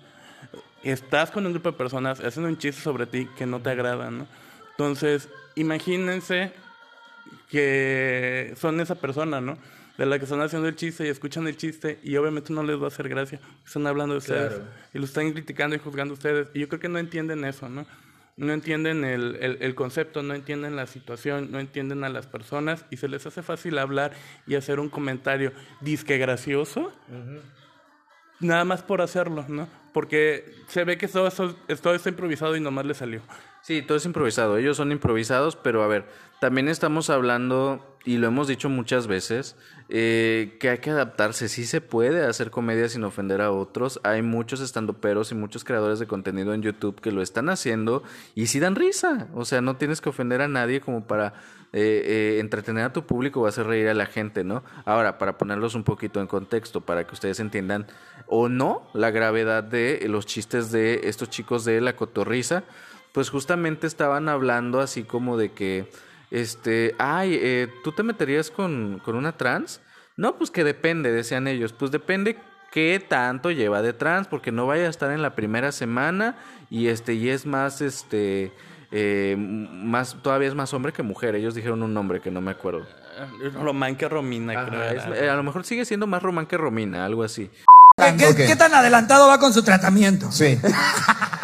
[0.83, 4.11] estás con un grupo de personas, hacen un chiste sobre ti que no te agrada,
[4.11, 4.27] ¿no?
[4.71, 6.53] Entonces, imagínense
[7.49, 9.57] que son esa persona, ¿no?
[9.97, 12.79] De la que están haciendo el chiste y escuchan el chiste y obviamente no les
[12.79, 13.39] va a hacer gracia.
[13.65, 14.61] Están hablando de ustedes
[14.93, 16.47] y lo están criticando y juzgando ustedes.
[16.53, 17.85] Y yo creo que no entienden eso, ¿no?
[18.37, 22.97] No entienden el, el, concepto, no entienden la situación, no entienden a las personas y
[22.97, 24.13] se les hace fácil hablar
[24.47, 25.51] y hacer un comentario
[25.81, 26.91] disque gracioso
[28.41, 29.67] nada más por hacerlo, ¿no?
[29.93, 33.21] Porque se ve que todo, eso, todo está improvisado y nomás le salió.
[33.61, 34.57] Sí, todo es improvisado.
[34.57, 36.05] Ellos son improvisados, pero a ver,
[36.39, 39.55] también estamos hablando, y lo hemos dicho muchas veces,
[39.89, 41.47] eh, que hay que adaptarse.
[41.47, 43.99] Sí se puede hacer comedia sin ofender a otros.
[44.03, 48.01] Hay muchos estandoperos y muchos creadores de contenido en YouTube que lo están haciendo
[48.33, 49.27] y sí dan risa.
[49.35, 51.35] O sea, no tienes que ofender a nadie como para
[51.73, 54.63] eh, eh, entretener a tu público o hacer reír a la gente, ¿no?
[54.85, 57.85] Ahora, para ponerlos un poquito en contexto, para que ustedes entiendan
[58.25, 62.63] o no la gravedad de los chistes de estos chicos de la cotorriza
[63.11, 65.91] pues justamente estaban hablando así como de que,
[66.29, 69.81] este, ay, eh, ¿tú te meterías con, con una trans?
[70.17, 72.37] No, pues que depende, decían ellos, pues depende
[72.71, 76.35] qué tanto lleva de trans, porque no vaya a estar en la primera semana
[76.69, 78.51] y este, y es más, este,
[78.91, 81.35] eh, más, todavía es más hombre que mujer.
[81.35, 82.85] Ellos dijeron un nombre que no me acuerdo.
[83.53, 85.13] Román que Romina, creo.
[85.13, 87.51] Eh, a lo mejor sigue siendo más Román que Romina, algo así.
[87.97, 90.31] ¿Qué, ¿Qué, tan adelantado va con su tratamiento?
[90.31, 90.57] Sí.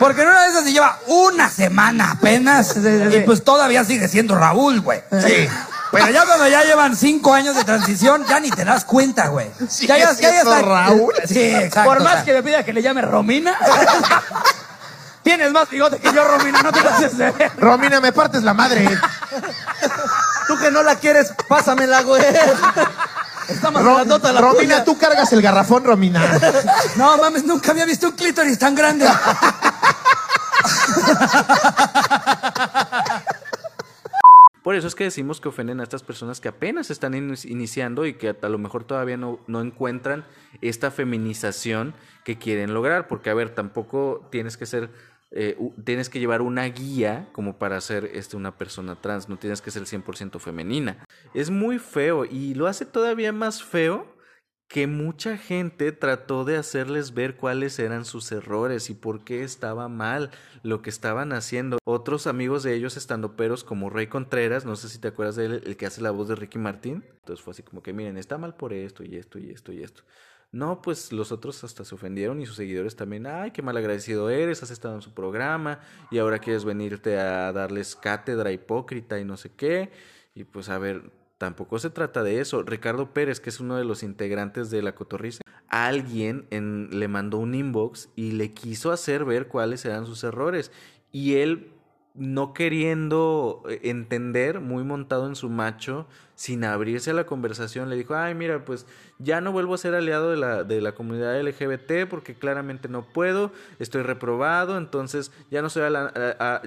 [0.00, 2.74] Porque en una de esas se lleva una semana apenas.
[3.12, 5.02] Y pues todavía sigue siendo Raúl, güey.
[5.10, 5.46] Sí.
[5.92, 9.50] Pero ya cuando ya llevan cinco años de transición, ya ni te das cuenta, güey.
[9.68, 10.62] Sí, ya, ya, ya está.
[10.62, 11.12] Raúl.
[11.26, 11.90] Sí, exacto.
[11.90, 13.54] Por más que me pida que le llame Romina.
[15.22, 17.34] Tienes más bigote que yo, Romina, no te lo haces ver.
[17.58, 18.88] Romina, me partes la madre.
[20.46, 22.22] Tú que no la quieres, pásamela, güey.
[23.50, 26.22] Estamos Rom, la la Romina, tú cargas el garrafón, Romina.
[26.96, 29.06] No mames, nunca había visto un clítoris tan grande.
[34.62, 38.14] Por eso es que decimos que ofenden a estas personas que apenas están iniciando y
[38.14, 40.26] que a lo mejor todavía no, no, encuentran
[40.60, 43.08] esta feminización que quieren lograr.
[43.08, 44.90] Porque, a ver, tampoco tienes que ser,
[45.30, 49.62] eh, tienes que llevar una guía como para ser este, una persona trans, no tienes
[49.62, 51.06] que ser 100% femenina.
[51.32, 54.19] Es muy feo y lo hace todavía más feo
[54.70, 59.88] que mucha gente trató de hacerles ver cuáles eran sus errores y por qué estaba
[59.88, 60.30] mal
[60.62, 61.78] lo que estaban haciendo.
[61.84, 65.46] Otros amigos de ellos estando peros como Rey Contreras, no sé si te acuerdas de
[65.46, 67.04] él, el que hace la voz de Ricky Martín.
[67.18, 69.82] Entonces fue así como que miren, está mal por esto y esto y esto y
[69.82, 70.04] esto.
[70.52, 73.26] No, pues los otros hasta se ofendieron y sus seguidores también.
[73.26, 75.80] Ay, qué mal agradecido eres, has estado en su programa
[76.12, 79.90] y ahora quieres venirte a darles cátedra hipócrita y no sé qué.
[80.32, 82.62] Y pues a ver, tampoco se trata de eso.
[82.64, 87.38] Ricardo Pérez, que es uno de los integrantes de la Cotorriza, alguien en, le mandó
[87.38, 90.70] un inbox y le quiso hacer ver cuáles eran sus errores.
[91.12, 91.72] Y él
[92.14, 97.96] no queriendo eh, entender, muy montado en su macho, sin abrirse a la conversación, le
[97.96, 98.86] dijo, ay, mira, pues
[99.18, 103.04] ya no vuelvo a ser aliado de la, de la comunidad LGBT porque claramente no
[103.04, 105.82] puedo, estoy reprobado, entonces ya no, soy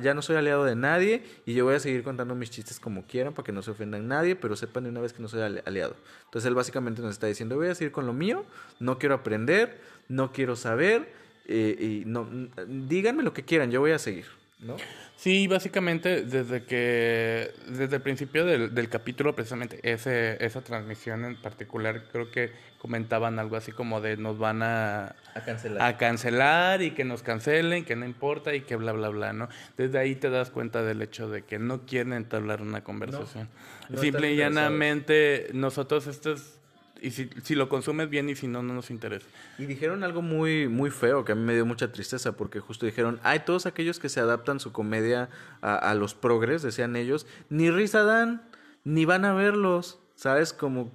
[0.02, 3.08] ya no soy aliado de nadie y yo voy a seguir contando mis chistes como
[3.08, 5.42] quieran para que no se ofendan nadie, pero sepan de una vez que no soy
[5.42, 5.96] aliado.
[6.26, 8.46] Entonces él básicamente nos está diciendo, voy a seguir con lo mío,
[8.80, 11.12] no quiero aprender, no quiero saber,
[11.48, 12.28] eh, y no,
[12.68, 14.26] díganme lo que quieran, yo voy a seguir,
[14.64, 14.76] ¿no?
[15.16, 21.42] Sí, básicamente desde que, desde el principio del, del capítulo, precisamente ese, esa transmisión en
[21.42, 25.82] particular, creo que comentaban algo así como de nos van a, a, cancelar.
[25.82, 29.48] a cancelar y que nos cancelen, que no importa y que bla, bla, bla, ¿no?
[29.78, 33.48] Desde ahí te das cuenta del hecho de que no quieren entablar una conversación.
[33.96, 36.60] Simple y llanamente, nosotros, esto es
[37.04, 39.28] y si, si, lo consumes bien y si no, no nos interesa.
[39.58, 42.86] Y dijeron algo muy, muy feo que a mí me dio mucha tristeza porque justo
[42.86, 45.30] dijeron, hay todos aquellos que se adaptan su comedia
[45.62, 48.42] a, a los progres, decían ellos, ni risa dan,
[48.86, 50.54] ni van a verlos, ¿sabes?
[50.54, 50.92] Como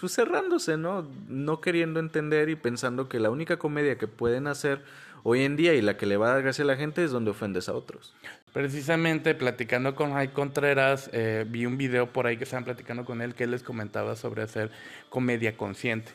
[0.00, 1.06] pues, cerrándose, ¿no?
[1.28, 4.82] No queriendo entender y pensando que la única comedia que pueden hacer
[5.22, 7.10] hoy en día y la que le va a dar gracia a la gente es
[7.10, 8.14] donde ofendes a otros.
[8.54, 13.20] Precisamente platicando con Jai Contreras, eh, vi un video por ahí que estaban platicando con
[13.20, 14.70] él que él les comentaba sobre hacer
[15.08, 16.12] comedia consciente.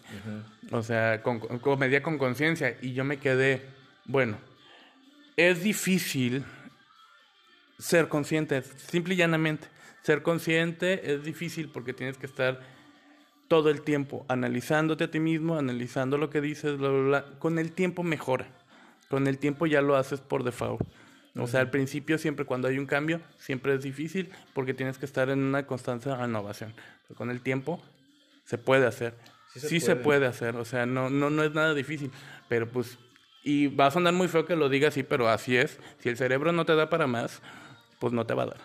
[0.71, 2.77] O sea, con, comedia con conciencia.
[2.81, 3.63] Y yo me quedé,
[4.05, 4.37] bueno,
[5.35, 6.45] es difícil
[7.77, 9.67] ser consciente, simple y llanamente.
[10.01, 12.61] Ser consciente es difícil porque tienes que estar
[13.49, 17.25] todo el tiempo analizándote a ti mismo, analizando lo que dices, bla, bla, bla.
[17.37, 18.47] Con el tiempo mejora.
[19.09, 20.79] Con el tiempo ya lo haces por default.
[21.41, 25.05] O sea, al principio siempre cuando hay un cambio, siempre es difícil porque tienes que
[25.05, 26.73] estar en una constante renovación.
[27.07, 27.81] Pero con el tiempo
[28.45, 29.15] se puede hacer.
[29.53, 29.85] Sí, se, sí puede.
[29.85, 30.25] se, puede.
[30.27, 32.11] hacer, o sea, no, no, no es nada difícil.
[32.47, 32.97] Pero pues,
[33.43, 35.79] y va a sonar muy feo que lo diga así, pero así es.
[35.99, 37.41] Si el cerebro no te da para más,
[37.99, 38.57] pues no te va a dar.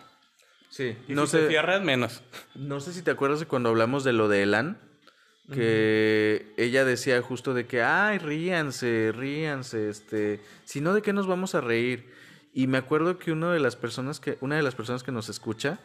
[0.70, 2.22] Sí, y no si sé, te cierras menos.
[2.54, 4.78] No sé si te acuerdas de cuando hablamos de lo de Elan,
[5.52, 6.64] que uh -huh.
[6.64, 11.54] ella decía justo de que, ay, ríanse, ríanse, este, si no, ¿de qué nos vamos
[11.54, 12.12] a reír?
[12.54, 15.28] Y me acuerdo que una de las personas que, una de las personas que nos
[15.28, 15.80] escucha,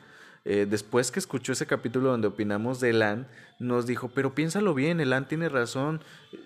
[0.46, 3.28] eh, después que escuchó ese capítulo donde opinamos de Elan,
[3.58, 6.02] nos dijo, pero piénsalo bien, Elan tiene razón,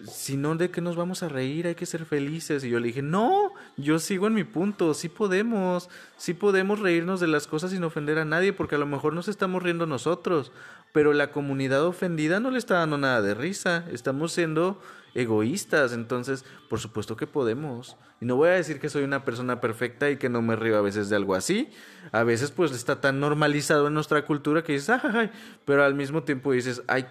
[0.07, 1.67] si no, ¿de qué nos vamos a reír?
[1.67, 2.63] Hay que ser felices.
[2.63, 7.19] Y yo le dije, no, yo sigo en mi punto, sí podemos, sí podemos reírnos
[7.19, 10.51] de las cosas sin ofender a nadie, porque a lo mejor nos estamos riendo nosotros,
[10.93, 14.79] pero la comunidad ofendida no le está dando nada de risa, estamos siendo
[15.15, 17.97] egoístas, entonces por supuesto que podemos.
[18.21, 20.77] Y no voy a decir que soy una persona perfecta y que no me río
[20.77, 21.69] a veces de algo así.
[22.11, 25.31] A veces pues está tan normalizado en nuestra cultura que dices, ay,
[25.65, 27.05] pero al mismo tiempo dices, ay,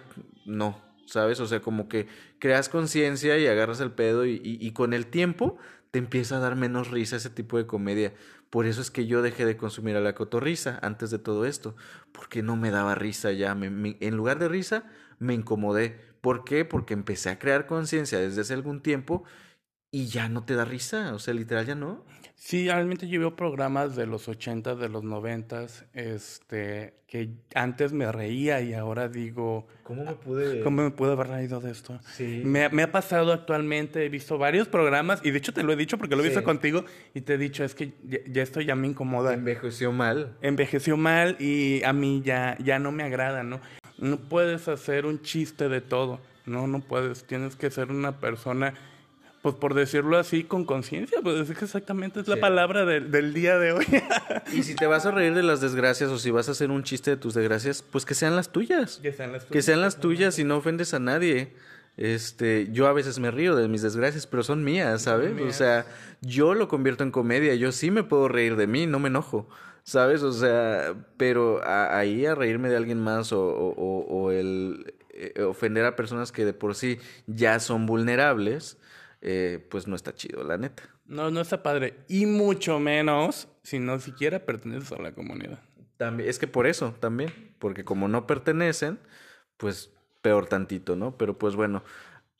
[0.45, 1.39] no, ¿sabes?
[1.39, 2.07] O sea, como que
[2.39, 5.57] creas conciencia y agarras el pedo y, y, con el tiempo
[5.91, 8.13] te empieza a dar menos risa ese tipo de comedia.
[8.53, 11.75] Por eso es que yo dejé de consumir a la cotorrisa antes de todo esto,
[12.11, 13.57] porque no me daba risa ya.
[13.59, 14.83] En lugar de risa,
[15.17, 15.99] me incomodé.
[16.21, 16.63] ¿Por qué?
[16.63, 19.23] Porque empecé a crear conciencia desde hace algún tiempo
[19.89, 22.05] y ya no te da risa, o sea, literal ya no.
[22.45, 28.11] Sí, realmente yo veo programas de los 80, de los 90, este, que antes me
[28.11, 29.65] reía y ahora digo...
[29.83, 30.59] ¿Cómo me pude...?
[30.59, 32.01] ¿Cómo me pude haber reído de esto?
[32.11, 32.41] Sí.
[32.43, 35.77] Me, me, ha pasado actualmente, he visto varios programas y de hecho te lo he
[35.77, 38.59] dicho porque lo he visto contigo y te he dicho, es que ya, ya, esto
[38.59, 39.33] ya me incomoda.
[39.33, 40.35] Envejeció mal.
[40.41, 43.61] Envejeció mal y a mí ya, ya no me agrada, ¿no?
[43.97, 48.73] No puedes hacer un chiste de todo, no, no puedes, tienes que ser una persona
[49.43, 52.41] pues por decirlo así, con conciencia, pues es que exactamente es la sí.
[52.41, 53.85] palabra de, del día de hoy.
[54.53, 56.83] y si te vas a reír de las desgracias o si vas a hacer un
[56.83, 59.01] chiste de tus desgracias, pues que sean las tuyas.
[59.03, 59.51] Que sean las tuyas.
[59.51, 61.51] Que sean las tuyas y no ofendes a nadie.
[61.97, 65.33] Este, yo a veces me río de mis desgracias, pero son mías, ¿sabes?
[65.33, 65.49] Mías.
[65.49, 65.85] O sea,
[66.21, 69.49] yo lo convierto en comedia, yo sí me puedo reír de mí, no me enojo.
[69.83, 70.23] ¿Sabes?
[70.23, 75.43] O sea, pero a, ahí a reírme de alguien más o, o, o el eh,
[75.43, 78.77] ofender a personas que de por sí ya son vulnerables,
[79.25, 80.83] eh, pues no está chido, la neta.
[81.05, 81.95] No, no está padre.
[82.09, 85.63] Y mucho menos si no siquiera perteneces a la comunidad.
[85.95, 88.99] También, es que por eso también, porque como no pertenecen,
[89.55, 91.17] pues peor tantito, ¿no?
[91.17, 91.83] Pero pues bueno,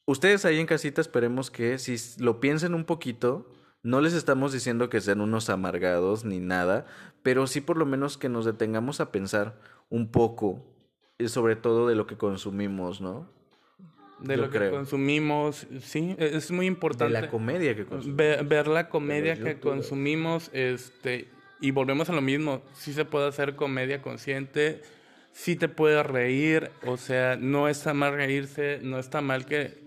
[0.06, 3.50] ustedes ahí en casita esperemos que si lo piensen un poquito,
[3.82, 6.86] no les estamos diciendo que sean unos amargados ni nada,
[7.22, 9.58] pero sí por lo menos que nos detengamos a pensar
[9.89, 10.65] un poco,
[11.28, 13.32] sobre todo de lo que consumimos, ¿no?
[14.19, 14.71] De Yo lo que creo.
[14.71, 15.67] consumimos.
[15.82, 17.13] Sí, e, es muy De importante.
[17.13, 18.15] la comedia que consumimos.
[18.17, 21.28] Ve- ver la comedia que consumimos, este,
[21.60, 24.82] y volvemos a lo mismo, sí se puede hacer comedia consciente,
[25.32, 29.78] sí te puedes reír, o sea, no está mal reírse, no está mal que,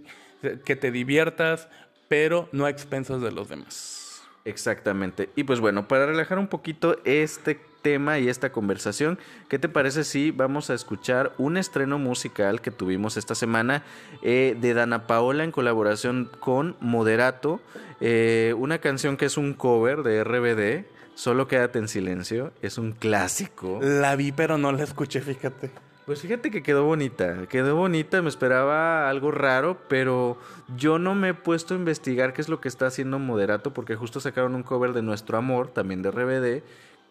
[0.65, 1.69] que te diviertas,
[2.09, 4.23] pero no a expensas de los demás.
[4.45, 5.29] Exactamente.
[5.37, 9.17] Y pues bueno, para relajar un poquito este tema y esta conversación,
[9.49, 13.85] ¿qué te parece si vamos a escuchar un estreno musical que tuvimos esta semana
[14.23, 17.61] eh, de Dana Paola en colaboración con Moderato?
[18.01, 22.93] Eh, una canción que es un cover de RBD, Solo quédate en silencio, es un
[22.93, 23.79] clásico.
[23.81, 25.71] La vi, pero no la escuché, fíjate.
[26.07, 30.39] Pues fíjate que quedó bonita, quedó bonita, me esperaba algo raro, pero
[30.77, 33.97] yo no me he puesto a investigar qué es lo que está haciendo Moderato, porque
[33.97, 36.63] justo sacaron un cover de Nuestro Amor, también de RBD,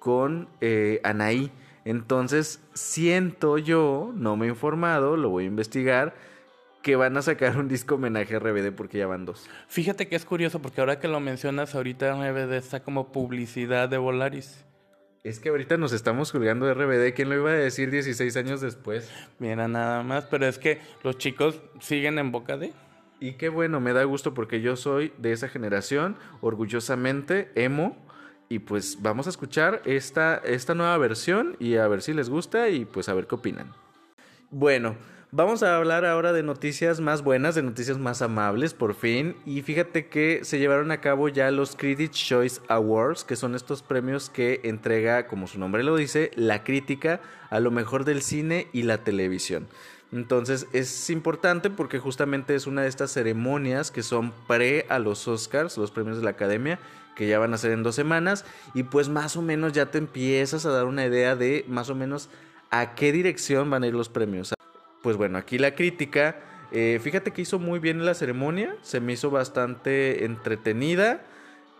[0.05, 1.51] con eh, Anaí.
[1.83, 6.13] Entonces siento yo, no me he informado, lo voy a investigar,
[6.83, 9.49] que van a sacar un disco homenaje a RBD porque ya van dos.
[9.67, 13.97] Fíjate que es curioso porque ahora que lo mencionas, ahorita RBD está como publicidad de
[13.97, 14.63] Volaris.
[15.23, 18.61] Es que ahorita nos estamos juzgando de RBD, ¿quién lo iba a decir 16 años
[18.61, 19.09] después?
[19.39, 22.73] Mira, nada más, pero es que los chicos siguen en boca de...
[23.19, 27.97] Y qué bueno, me da gusto porque yo soy de esa generación, orgullosamente emo.
[28.47, 32.69] Y pues vamos a escuchar esta, esta nueva versión y a ver si les gusta
[32.69, 33.73] y pues a ver qué opinan.
[34.51, 34.95] Bueno,
[35.31, 39.35] vamos a hablar ahora de noticias más buenas, de noticias más amables, por fin.
[39.45, 43.81] Y fíjate que se llevaron a cabo ya los Critics' Choice Awards, que son estos
[43.81, 48.67] premios que entrega, como su nombre lo dice, la crítica a lo mejor del cine
[48.73, 49.67] y la televisión.
[50.11, 55.27] Entonces es importante porque justamente es una de estas ceremonias que son pre a los
[55.27, 56.79] Oscars, los premios de la Academia,
[57.15, 58.45] que ya van a ser en dos semanas.
[58.73, 61.95] Y pues más o menos ya te empiezas a dar una idea de más o
[61.95, 62.29] menos
[62.69, 64.53] a qué dirección van a ir los premios.
[65.01, 66.37] Pues bueno, aquí la crítica,
[66.71, 71.21] eh, fíjate que hizo muy bien la ceremonia, se me hizo bastante entretenida,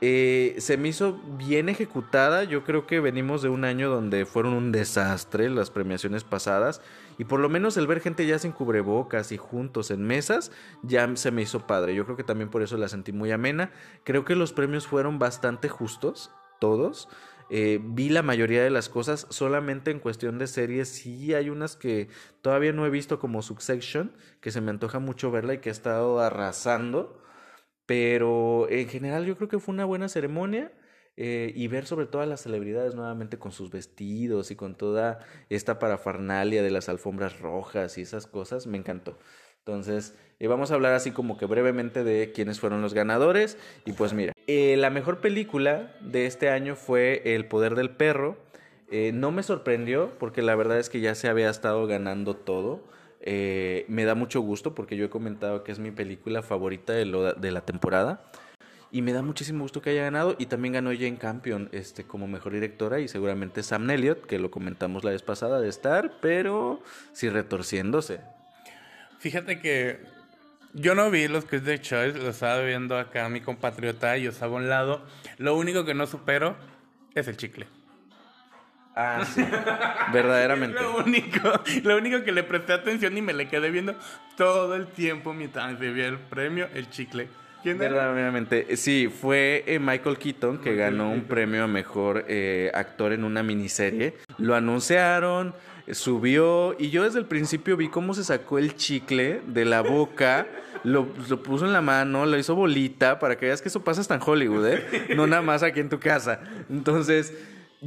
[0.02, 4.54] eh, se me hizo bien ejecutada, yo creo que venimos de un año donde fueron
[4.54, 6.82] un desastre las premiaciones pasadas
[7.18, 10.52] y por lo menos el ver gente ya sin cubrebocas y juntos en mesas
[10.84, 13.72] ya se me hizo padre, yo creo que también por eso la sentí muy amena,
[14.04, 17.10] creo que los premios fueron bastante justos, todos.
[17.52, 21.76] Eh, vi la mayoría de las cosas, solamente en cuestión de series sí hay unas
[21.76, 22.10] que
[22.42, 25.72] todavía no he visto como Succession, que se me antoja mucho verla y que ha
[25.72, 27.22] estado arrasando,
[27.86, 30.72] pero en general yo creo que fue una buena ceremonia
[31.18, 35.20] eh, y ver sobre todo a las celebridades nuevamente con sus vestidos y con toda
[35.50, 39.18] esta parafernalia de las alfombras rojas y esas cosas, me encantó.
[39.60, 43.58] Entonces, eh, vamos a hablar así como que brevemente de quiénes fueron los ganadores.
[43.86, 48.38] Y pues mira, eh, la mejor película de este año fue El Poder del Perro.
[49.14, 52.84] No me sorprendió porque la verdad es que ya se había estado ganando todo.
[53.26, 57.34] Me da mucho gusto porque yo he comentado que es mi película favorita de, lo-
[57.34, 58.24] de la temporada.
[58.96, 60.38] Y me da muchísimo gusto que haya ganado.
[60.40, 63.02] Y también ganó Jane Campion este, como mejor directora.
[63.02, 66.82] Y seguramente Sam Elliott, que lo comentamos la vez pasada de estar, pero
[67.12, 68.22] sí retorciéndose.
[69.20, 70.00] Fíjate que
[70.72, 74.54] yo no vi los Critics Choice, lo estaba viendo acá mi compatriota y yo estaba
[74.54, 75.06] a un lado.
[75.40, 76.56] Lo único que no supero
[77.16, 77.68] es el chicle.
[78.96, 79.46] Ah, sí.
[80.14, 80.80] Verdaderamente.
[80.82, 81.52] Lo único,
[81.84, 83.94] lo único que le presté atención y me le quedé viendo
[84.38, 87.28] todo el tiempo mientras recibía el premio, el chicle.
[87.66, 87.80] ¿Quién?
[87.80, 88.78] Verdaderamente.
[88.78, 93.42] Sí, fue eh, Michael Keaton que ganó un premio a mejor eh, actor en una
[93.42, 94.14] miniserie.
[94.38, 95.56] Lo anunciaron,
[95.88, 99.82] eh, subió y yo desde el principio vi cómo se sacó el chicle de la
[99.82, 100.46] boca.
[100.84, 104.02] Lo, lo puso en la mano, lo hizo bolita para que veas que eso pasa
[104.02, 105.08] hasta en Hollywood, ¿eh?
[105.16, 106.42] No nada más aquí en tu casa.
[106.70, 107.34] Entonces,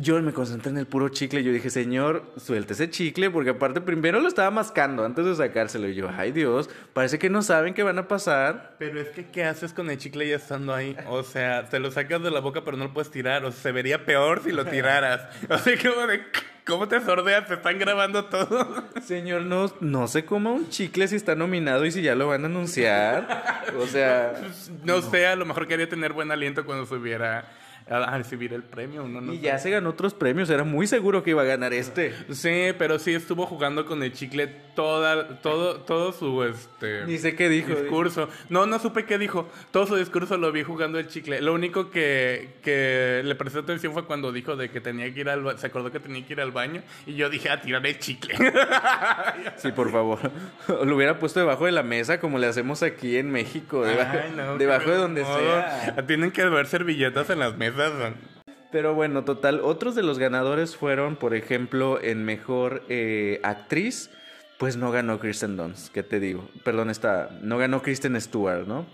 [0.01, 1.43] yo me concentré en el puro chicle.
[1.43, 5.89] Yo dije, señor, suelte ese chicle, porque aparte primero lo estaba mascando antes de sacárselo.
[5.89, 8.77] Y yo, ay Dios, parece que no saben qué van a pasar.
[8.79, 10.97] Pero es que, ¿qué haces con el chicle ya estando ahí?
[11.09, 13.45] O sea, te lo sacas de la boca pero no lo puedes tirar.
[13.45, 15.29] O sea, se vería peor si lo tiraras.
[15.49, 16.23] O sea, como de,
[16.67, 17.47] ¿cómo te sordeas?
[17.47, 18.85] Te están grabando todo.
[19.03, 22.45] Señor, no, no se coma un chicle si está nominado y si ya lo van
[22.45, 23.65] a anunciar.
[23.79, 24.35] O sea,
[24.85, 27.45] No, sé, a lo mejor quería tener buen aliento cuando subiera
[27.91, 29.05] a, a recibir el premio.
[29.05, 30.51] Uno no y ya se ganó otros premios.
[30.51, 32.15] Era muy seguro que iba a ganar este.
[32.33, 34.49] Sí, pero sí estuvo jugando con el chicle
[34.79, 37.75] toda, todo, todo su este Ni sé qué dijo.
[37.75, 38.29] discurso.
[38.49, 39.49] No, no supe qué dijo.
[39.73, 41.41] Todo su discurso lo vi jugando el chicle.
[41.41, 45.31] Lo único que, que le presté atención fue cuando dijo de que tenía que ir
[45.31, 47.85] al ba- se acordó que tenía que ir al baño y yo dije a tirar
[47.85, 48.37] el chicle.
[49.57, 50.19] Sí, por favor.
[50.87, 53.85] Lo hubiera puesto debajo de la mesa como le hacemos aquí en México.
[53.85, 55.97] Debajo, Ay, no, debajo de donde sea.
[56.07, 57.93] Tienen que ver servilletas en las mesas.
[58.71, 64.11] Pero bueno, total, otros de los ganadores fueron, por ejemplo, en mejor eh, actriz.
[64.59, 66.49] Pues no ganó Kristen Dunst, ¿qué te digo?
[66.65, 68.87] Perdón, está, no ganó Kristen Stewart, ¿no?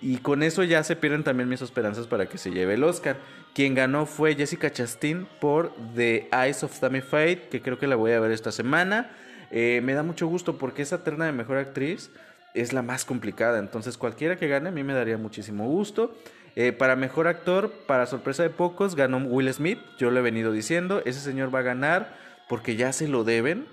[0.00, 3.16] Y con eso ya se pierden también mis esperanzas para que se lleve el Oscar.
[3.54, 7.96] Quien ganó fue Jessica Chastain por The Eyes of Tammy Faye, que creo que la
[7.96, 9.10] voy a ver esta semana.
[9.50, 12.10] Eh, me da mucho gusto porque esa terna de mejor actriz
[12.54, 13.58] es la más complicada.
[13.58, 16.14] Entonces, cualquiera que gane, a mí me daría muchísimo gusto.
[16.54, 19.78] Eh, para mejor actor, para sorpresa de pocos, ganó Will Smith.
[19.96, 21.02] Yo lo he venido diciendo.
[21.04, 22.16] Ese señor va a ganar
[22.48, 23.66] porque ya se lo deben.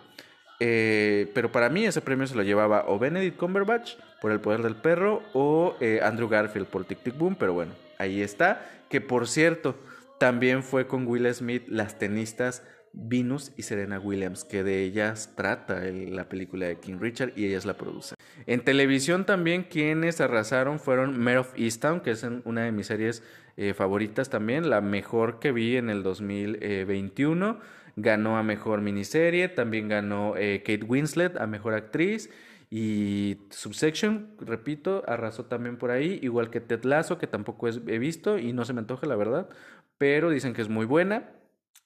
[0.59, 4.61] Eh, pero para mí ese premio se lo llevaba o Benedict Cumberbatch por El Poder
[4.61, 8.65] del Perro o eh, Andrew Garfield por Tic Tic Boom, pero bueno, ahí está.
[8.89, 9.75] Que por cierto,
[10.19, 12.63] también fue con Will Smith las tenistas
[12.97, 17.65] Venus y Serena Williams, que de ellas trata la película de King Richard y ellas
[17.65, 18.15] la producen.
[18.45, 23.21] En televisión también quienes arrasaron fueron Mare of Easttown, que es una de mis series
[23.57, 27.59] eh, favoritas también, la mejor que vi en el 2021
[27.95, 32.29] ganó a mejor miniserie, también ganó eh, Kate Winslet a mejor actriz.
[32.69, 38.37] Y Subsection, repito, arrasó también por ahí, igual que Ted Lasso, que tampoco he visto
[38.37, 39.49] y no se me antoja la verdad,
[39.97, 41.29] pero dicen que es muy buena.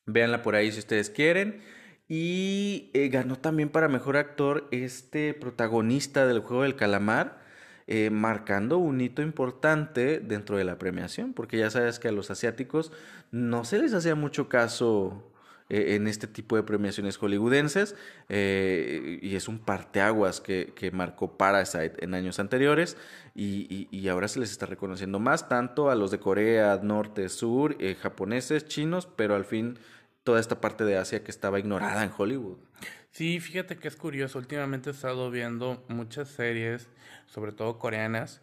[0.06, 1.62] Véanla por ahí si ustedes quieren.
[2.08, 7.38] Y eh, ganó también para mejor actor este protagonista del juego del calamar,
[7.86, 12.32] eh, marcando un hito importante dentro de la premiación, porque ya sabes que a los
[12.32, 12.92] asiáticos
[13.32, 15.32] no se les hacía mucho caso
[15.70, 17.96] eh, en este tipo de premiaciones hollywoodenses
[18.28, 22.98] eh, y es un parteaguas que, que marcó Parasite en años anteriores
[23.36, 27.78] y, y, ahora se les está reconociendo más tanto a los de Corea, Norte, Sur,
[27.80, 29.78] eh, japoneses, chinos, pero al fin
[30.24, 32.58] toda esta parte de Asia que estaba ignorada en Hollywood.
[33.12, 36.90] Sí, fíjate que es curioso, últimamente he estado viendo muchas series,
[37.28, 38.42] sobre todo coreanas,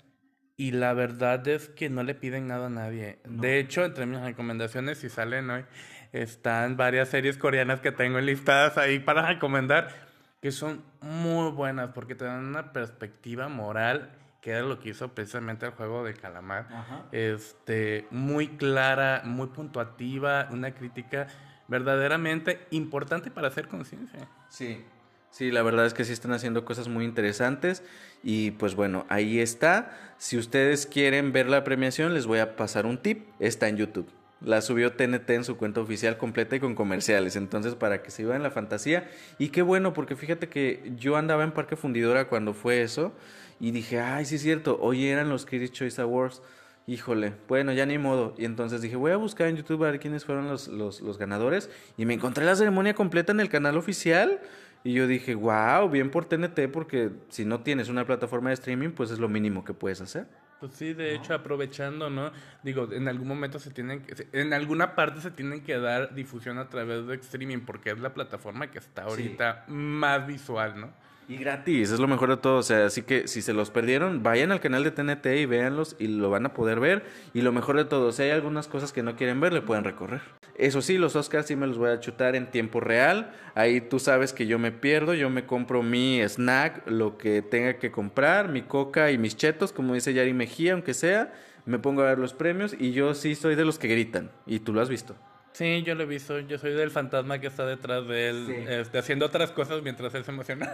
[0.56, 3.18] y la verdad es que no le piden nada a nadie.
[3.28, 5.64] De hecho, entre mis recomendaciones, si salen hoy,
[6.12, 9.88] están varias series coreanas que tengo listadas ahí para recomendar,
[10.40, 15.08] que son muy buenas porque te dan una perspectiva moral, que era lo que hizo
[15.14, 16.68] precisamente el juego de calamar.
[17.12, 21.26] Este, muy clara, muy puntuativa, una crítica
[21.68, 24.28] verdaderamente importante para hacer conciencia.
[24.48, 24.84] Sí.
[25.30, 27.82] Sí, la verdad es que sí están haciendo cosas muy interesantes
[28.22, 30.14] y pues bueno, ahí está.
[30.16, 33.28] Si ustedes quieren ver la premiación, les voy a pasar un tip.
[33.38, 34.08] Está en YouTube.
[34.40, 37.36] La subió TNT en su cuenta oficial completa y con comerciales.
[37.36, 39.10] Entonces, para que se iba en la fantasía.
[39.38, 43.12] Y qué bueno, porque fíjate que yo andaba en Parque Fundidora cuando fue eso.
[43.60, 44.78] Y dije, ay, sí es cierto.
[44.80, 46.42] Hoy eran los Critics Choice Awards.
[46.86, 48.34] Híjole, bueno, ya ni modo.
[48.36, 51.18] Y entonces dije, voy a buscar en YouTube a ver quiénes fueron los, los, los
[51.18, 51.70] ganadores.
[51.96, 54.40] Y me encontré la ceremonia completa en el canal oficial.
[54.84, 58.90] Y yo dije, wow, bien por TNT, porque si no tienes una plataforma de streaming,
[58.90, 60.28] pues es lo mínimo que puedes hacer.
[60.60, 62.32] Pues sí, de hecho, aprovechando, ¿no?
[62.62, 66.58] Digo, en algún momento se tienen que, en alguna parte se tienen que dar difusión
[66.58, 71.05] a través de streaming, porque es la plataforma que está ahorita más visual, ¿no?
[71.28, 72.58] Y gratis, es lo mejor de todo.
[72.58, 75.96] O sea, así que si se los perdieron, vayan al canal de TNT y véanlos
[75.98, 77.04] y lo van a poder ver.
[77.34, 79.82] Y lo mejor de todo, si hay algunas cosas que no quieren ver, le pueden
[79.82, 80.20] recorrer.
[80.56, 83.32] Eso sí, los Oscars sí me los voy a chutar en tiempo real.
[83.56, 87.78] Ahí tú sabes que yo me pierdo, yo me compro mi snack, lo que tenga
[87.78, 91.32] que comprar, mi coca y mis chetos, como dice Yari Mejía, aunque sea.
[91.64, 94.30] Me pongo a ver los premios y yo sí soy de los que gritan.
[94.46, 95.16] Y tú lo has visto.
[95.56, 96.38] Sí, yo lo he visto.
[96.40, 100.22] Yo soy del fantasma que está detrás de él, este, haciendo otras cosas mientras él
[100.22, 100.70] se emociona.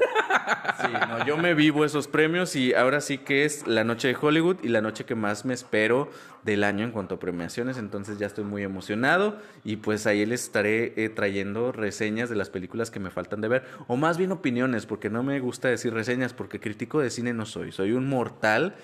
[0.80, 4.16] Sí, no, yo me vivo esos premios y ahora sí que es la noche de
[4.20, 6.10] Hollywood y la noche que más me espero
[6.42, 7.78] del año en cuanto a premiaciones.
[7.78, 12.50] Entonces ya estoy muy emocionado y pues ahí les estaré eh, trayendo reseñas de las
[12.50, 13.64] películas que me faltan de ver.
[13.86, 17.46] O más bien opiniones, porque no me gusta decir reseñas, porque crítico de cine no
[17.46, 17.70] soy.
[17.70, 18.74] Soy un mortal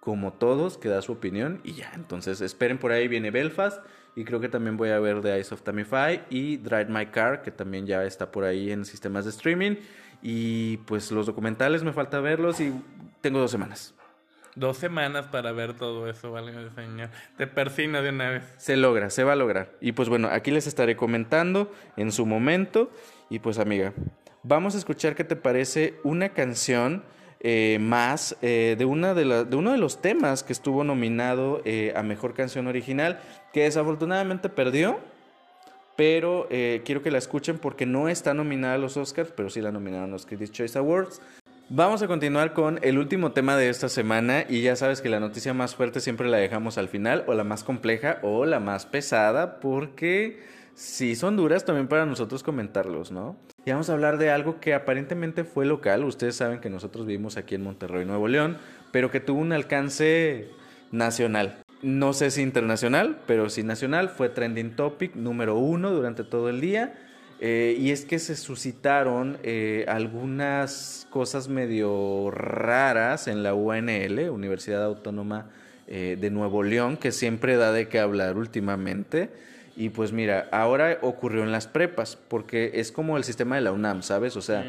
[0.00, 1.92] como todos que da su opinión y ya.
[1.94, 3.84] Entonces esperen por ahí viene Belfast.
[4.16, 7.42] Y creo que también voy a ver The Eyes of Tamify y Drive My Car,
[7.42, 9.76] que también ya está por ahí en sistemas de streaming.
[10.22, 12.72] Y pues los documentales me falta verlos y
[13.20, 13.94] tengo dos semanas.
[14.56, 17.10] Dos semanas para ver todo eso, vale, señor.
[17.36, 18.54] Te persina de una vez.
[18.56, 19.70] Se logra, se va a lograr.
[19.80, 22.90] Y pues bueno, aquí les estaré comentando en su momento.
[23.30, 23.92] Y pues amiga,
[24.42, 27.04] vamos a escuchar qué te parece una canción
[27.40, 31.92] eh, más eh, de, una de, de, uno de los temas que estuvo nominado eh,
[31.94, 33.20] a Mejor Canción Original,
[33.52, 34.98] que desafortunadamente perdió,
[35.96, 36.46] pero
[36.84, 40.10] quiero que la escuchen porque no está nominada a los Oscars, pero sí la nominaron
[40.10, 41.20] a los Critics Choice Awards.
[41.70, 45.18] Vamos a continuar con el último tema de esta semana y ya sabes que la
[45.18, 48.86] noticia más fuerte siempre la dejamos al final o la más compleja o la más
[48.86, 50.40] pesada porque
[50.78, 53.36] sí son duras también para nosotros comentarlos, ¿no?
[53.64, 56.04] Y vamos a hablar de algo que aparentemente fue local.
[56.04, 58.58] Ustedes saben que nosotros vivimos aquí en Monterrey, Nuevo León,
[58.92, 60.48] pero que tuvo un alcance
[60.92, 61.64] nacional.
[61.82, 64.08] No sé si internacional, pero sí nacional.
[64.08, 66.94] Fue trending topic número uno durante todo el día.
[67.40, 74.84] Eh, y es que se suscitaron eh, algunas cosas medio raras en la UNL, Universidad
[74.84, 75.50] Autónoma
[75.88, 79.30] eh, de Nuevo León, que siempre da de qué hablar últimamente.
[79.78, 83.70] Y pues mira, ahora ocurrió en las prepas, porque es como el sistema de la
[83.70, 84.36] UNAM, ¿sabes?
[84.36, 84.66] O sea,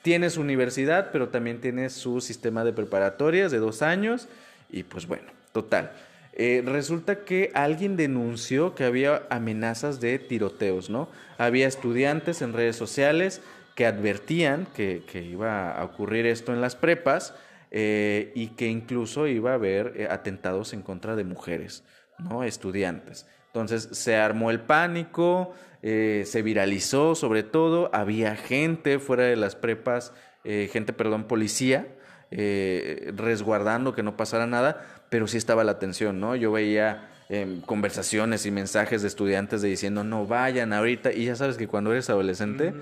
[0.00, 4.28] tienes universidad, pero también tienes su sistema de preparatorias de dos años.
[4.70, 5.92] Y pues bueno, total.
[6.32, 11.10] Eh, resulta que alguien denunció que había amenazas de tiroteos, ¿no?
[11.36, 13.42] Había estudiantes en redes sociales
[13.74, 17.34] que advertían que, que iba a ocurrir esto en las prepas
[17.70, 21.84] eh, y que incluso iba a haber eh, atentados en contra de mujeres,
[22.18, 22.42] ¿no?
[22.42, 23.26] Estudiantes.
[23.56, 30.12] Entonces se armó el pánico, se viralizó sobre todo, había gente fuera de las prepas,
[30.44, 31.86] gente, perdón, policía,
[32.30, 36.36] resguardando que no pasara nada, pero sí estaba la atención, ¿no?
[36.36, 41.36] Yo veía em, conversaciones y mensajes de estudiantes de diciendo, no vayan ahorita, y ya
[41.36, 42.74] sabes que cuando eres adolescente,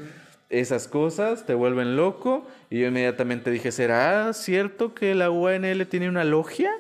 [0.50, 6.08] esas cosas te vuelven loco, y yo inmediatamente dije, ¿será cierto que la UNL tiene
[6.08, 6.70] una logia?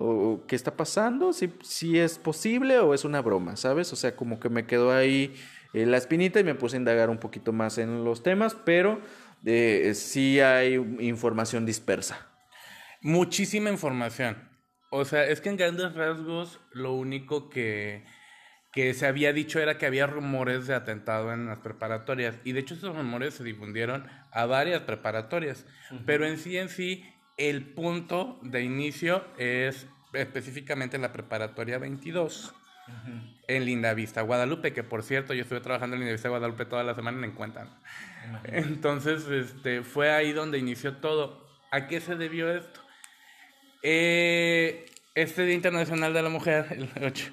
[0.00, 1.32] ¿O qué está pasando?
[1.32, 3.92] ¿Si, si es posible o es una broma, ¿sabes?
[3.92, 5.34] O sea, como que me quedó ahí
[5.74, 9.00] eh, la espinita y me puse a indagar un poquito más en los temas, pero
[9.44, 12.28] eh, sí hay información dispersa.
[13.00, 14.48] Muchísima información.
[14.90, 18.04] O sea, es que en grandes rasgos lo único que,
[18.72, 22.36] que se había dicho era que había rumores de atentado en las preparatorias.
[22.44, 25.66] Y de hecho esos rumores se difundieron a varias preparatorias.
[26.06, 27.04] Pero en sí, en sí,
[27.38, 32.54] el punto de inicio es específicamente en la preparatoria 22.
[33.48, 36.82] En Linda Vista, Guadalupe, que por cierto yo estuve trabajando en Linda Vista, Guadalupe toda
[36.82, 37.68] la semana en Encuentran.
[38.44, 41.46] Entonces, este, fue ahí donde inició todo.
[41.70, 42.80] ¿A qué se debió esto?
[43.82, 47.26] Eh, este Día Internacional de la Mujer, el 8,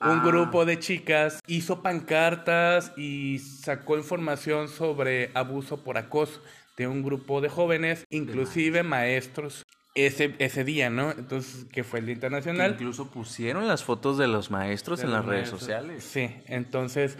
[0.00, 0.22] un ah.
[0.24, 6.42] grupo de chicas hizo pancartas y sacó información sobre abuso por acoso
[6.78, 9.66] de un grupo de jóvenes, inclusive maestros.
[9.94, 11.10] Ese, ese día, ¿no?
[11.10, 12.72] Entonces, que fue el Día Internacional.
[12.72, 16.04] incluso pusieron las fotos de los maestros en las redes sociales.
[16.04, 17.18] Sí, entonces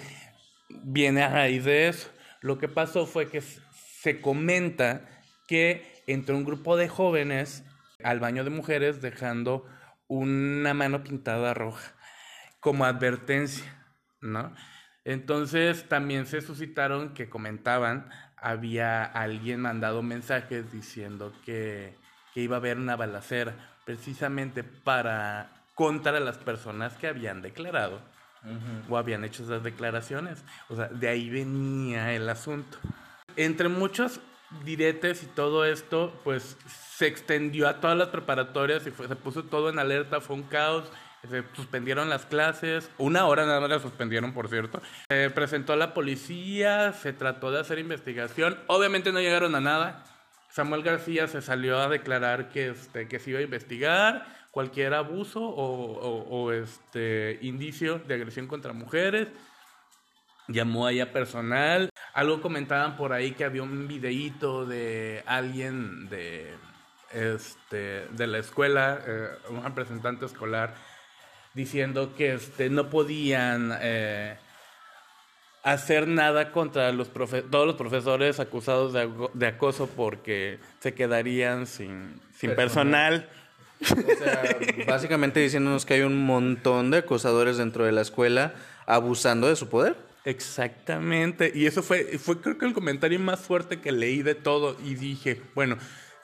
[0.68, 2.08] viene a raíz de eso.
[2.40, 5.08] Lo que pasó fue que se comenta
[5.48, 7.64] que entre un grupo de jóvenes
[8.04, 9.64] al baño de mujeres dejando
[10.06, 11.94] una mano pintada roja
[12.60, 13.64] como advertencia,
[14.20, 14.54] ¿no?
[15.04, 18.10] Entonces también se suscitaron que comentaban,
[18.40, 21.96] había alguien mandado mensajes diciendo que,
[22.34, 28.00] que iba a haber una balacera precisamente para contra las personas que habían declarado
[28.88, 30.44] o habían hecho esas declaraciones.
[30.68, 32.78] O sea, de ahí venía el asunto.
[33.36, 34.20] Entre muchos
[34.64, 36.56] diretes y todo esto, pues
[36.96, 40.90] se extendió a todas las preparatorias y se puso todo en alerta, fue un caos.
[41.30, 44.80] Se suspendieron las clases, una hora nada más la suspendieron, por cierto.
[45.08, 48.58] Se presentó a la policía, se trató de hacer investigación.
[48.66, 50.04] Obviamente no llegaron a nada.
[50.50, 55.40] Samuel García se salió a declarar que, este, que se iba a investigar cualquier abuso
[55.42, 59.28] o, o este, indicio de agresión contra mujeres.
[60.48, 61.90] Llamó ahí a personal.
[62.14, 66.54] Algo comentaban por ahí que había un videíto de alguien de,
[67.12, 70.74] este, de la escuela, eh, un representante escolar,
[71.58, 74.36] diciendo que este, no podían eh,
[75.64, 77.10] hacer nada contra los
[77.50, 83.28] todos los profesores acusados de, acoso porque se quedarían sin, sin personal.
[83.80, 84.42] O sea,
[84.86, 88.54] básicamente diciéndonos que hay un montón de acosadores dentro de la escuela
[88.86, 89.96] abusando de su poder.
[90.24, 91.50] Exactamente.
[91.52, 94.76] Y eso fue, fue creo que el comentario más fuerte que leí de todo.
[94.84, 95.76] Y dije, bueno,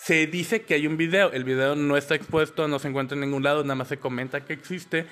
[0.05, 1.33] se dice que hay un video.
[1.33, 4.45] El video no está expuesto, no se encuentra en ningún lado, nada más se comenta
[4.45, 5.07] que existe.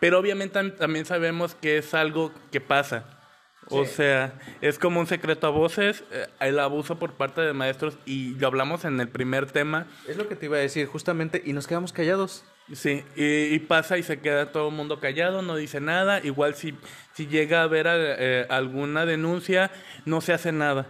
[0.00, 3.20] Pero obviamente también sabemos que es algo que pasa.
[3.68, 7.96] O sea, es como un secreto a voces, eh, el abuso por parte de maestros,
[8.04, 9.86] y lo hablamos en el primer tema.
[10.08, 12.44] Es lo que te iba a decir, justamente, y nos quedamos callados.
[12.72, 16.18] Sí, y, pasa y se queda todo el mundo callado, no dice nada.
[16.24, 16.74] Igual si,
[17.12, 19.70] si llega a haber eh, alguna denuncia,
[20.04, 20.88] no se hace nada.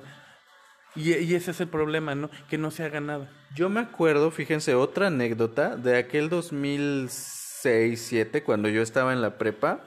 [0.94, 2.28] Y, y, ese es el problema, ¿no?
[2.48, 3.30] Que no se haga nada.
[3.54, 9.84] Yo me acuerdo, fíjense, otra anécdota de aquel 2006-2007, cuando yo estaba en la prepa.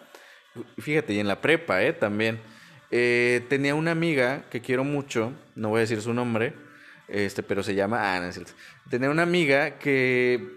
[0.80, 1.93] Fíjate, y en la prepa, ¿eh?
[1.93, 2.41] También.
[2.91, 6.53] Eh, tenía una amiga que quiero mucho, no voy a decir su nombre,
[7.08, 8.16] este, pero se llama...
[8.16, 8.53] Ah, no es cierto.
[8.89, 10.56] Tenía una amiga que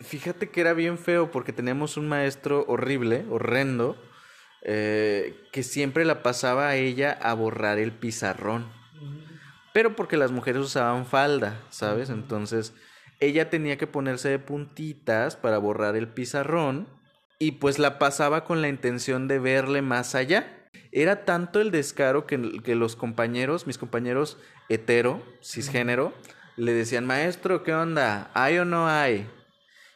[0.00, 4.02] Fíjate que era bien feo porque teníamos un maestro horrible, horrendo,
[4.62, 8.72] eh, que siempre la pasaba a ella a borrar el pizarrón.
[9.72, 12.10] Pero porque las mujeres usaban falda, ¿sabes?
[12.10, 12.72] Entonces
[13.20, 16.88] ella tenía que ponerse de puntitas para borrar el pizarrón
[17.38, 20.68] y pues la pasaba con la intención de verle más allá.
[20.92, 26.12] Era tanto el descaro que, que los compañeros, mis compañeros hetero, cisgénero,
[26.56, 28.30] le decían, maestro, ¿qué onda?
[28.34, 29.26] ¿Hay o no hay?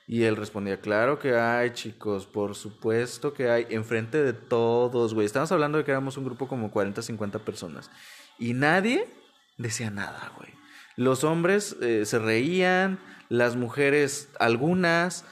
[0.07, 5.25] Y él respondía, claro que hay, chicos, por supuesto que hay, enfrente de todos, güey.
[5.25, 7.91] Estamos hablando de que éramos un grupo como 40, 50 personas.
[8.39, 9.09] Y nadie
[9.57, 10.51] decía nada, güey.
[10.97, 12.99] Los hombres eh, se reían,
[13.29, 15.25] las mujeres algunas,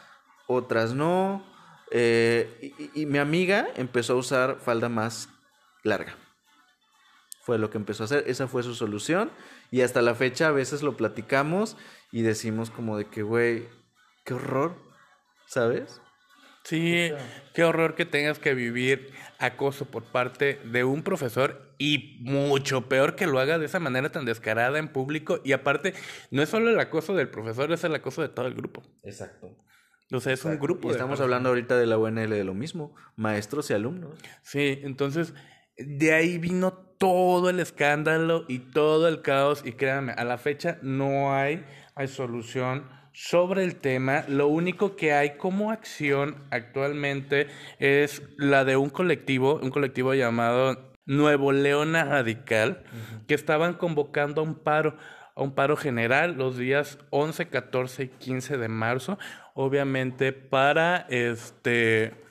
[0.47, 1.45] otras no.
[1.91, 5.29] Eh, y, y mi amiga empezó a usar falda más
[5.83, 6.17] larga.
[7.43, 9.31] Fue lo que empezó a hacer, esa fue su solución.
[9.71, 11.77] Y hasta la fecha a veces lo platicamos
[12.11, 13.69] y decimos como de que, güey,
[14.25, 14.77] qué horror,
[15.47, 16.01] ¿sabes?
[16.65, 17.11] Sí,
[17.55, 23.17] qué horror que tengas que vivir acoso por parte de un profesor y mucho peor
[23.17, 25.41] que lo haga de esa manera tan descarada en público.
[25.45, 25.95] Y aparte,
[26.31, 28.83] no es solo el acoso del profesor, es el acoso de todo el grupo.
[29.03, 29.57] Exacto.
[30.13, 30.89] O sea, es un grupo.
[30.89, 34.19] Y estamos hablando ahorita de la UNL de lo mismo, maestros y alumnos.
[34.43, 35.35] Sí, entonces
[35.77, 39.63] de ahí vino todo el escándalo y todo el caos.
[39.65, 44.25] Y créanme, a la fecha no hay, hay solución sobre el tema.
[44.29, 47.49] Lo único que hay como acción actualmente
[47.79, 52.85] es la de un colectivo, un colectivo llamado Nuevo Leona Radical,
[53.27, 54.97] que estaban convocando a un paro
[55.35, 59.19] a un paro general los días 11, 14 y 15 de marzo,
[59.55, 62.22] obviamente para este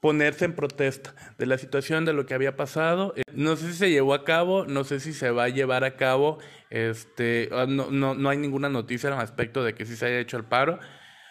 [0.00, 3.14] ponerse en protesta de la situación de lo que había pasado.
[3.16, 5.84] Eh, no sé si se llevó a cabo, no sé si se va a llevar
[5.84, 6.38] a cabo,
[6.70, 10.20] este, ah, no, no, no hay ninguna noticia al respecto de que sí se haya
[10.20, 10.78] hecho el paro.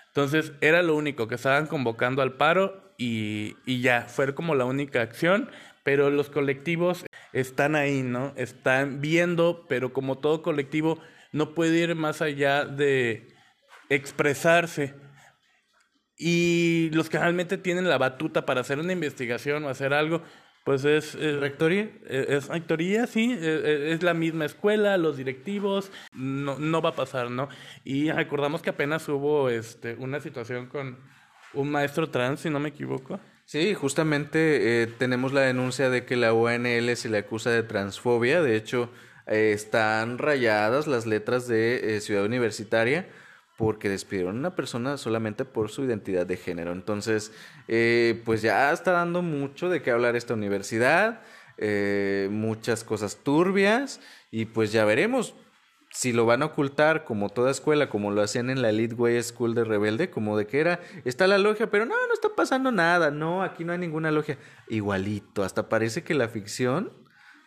[0.07, 4.65] Entonces era lo único, que estaban convocando al paro y, y ya, fue como la
[4.65, 5.49] única acción,
[5.83, 8.33] pero los colectivos están ahí, ¿no?
[8.35, 10.99] Están viendo, pero como todo colectivo
[11.31, 13.35] no puede ir más allá de
[13.89, 14.95] expresarse
[16.17, 20.23] y los que realmente tienen la batuta para hacer una investigación o hacer algo,
[20.63, 21.13] pues es...
[21.13, 21.89] ¿Rectoría?
[22.09, 23.37] Es, rectoría, sí.
[23.39, 25.91] Es, la misma escuela, los directivos.
[26.13, 27.47] No, no va a pasar, ¿no?
[27.85, 30.97] Y recordamos que apenas hubo este, una situación con
[31.53, 33.19] un maestro trans, si no me equivoco.
[33.45, 38.41] Sí, justamente eh, tenemos la denuncia de que la UNL se le acusa de transfobia.
[38.41, 38.91] De hecho,
[39.25, 43.07] eh, están rayadas las letras de eh, Ciudad Universitaria
[43.57, 46.71] porque despidieron a una persona solamente por su identidad de género.
[46.71, 47.33] Entonces,
[47.67, 51.21] eh, pues ya está dando mucho de qué hablar esta universidad,
[51.57, 53.99] eh, muchas cosas turbias,
[54.31, 55.33] y pues ya veremos
[55.89, 59.23] si lo van a ocultar como toda escuela, como lo hacían en la Elite Way
[59.23, 62.71] School de Rebelde, como de que era, está la logia, pero no, no está pasando
[62.71, 64.37] nada, no, aquí no hay ninguna logia.
[64.67, 66.91] Igualito, hasta parece que la ficción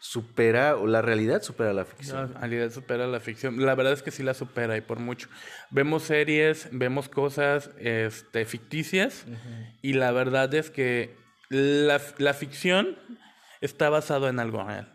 [0.00, 2.32] supera, o la realidad supera la ficción.
[2.32, 3.64] La realidad supera la ficción.
[3.64, 5.28] La verdad es que sí la supera y por mucho.
[5.70, 9.26] Vemos series, vemos cosas este, ficticias
[9.82, 11.14] y la verdad es que
[11.50, 12.98] la, la ficción
[13.60, 14.92] está basada en algo real.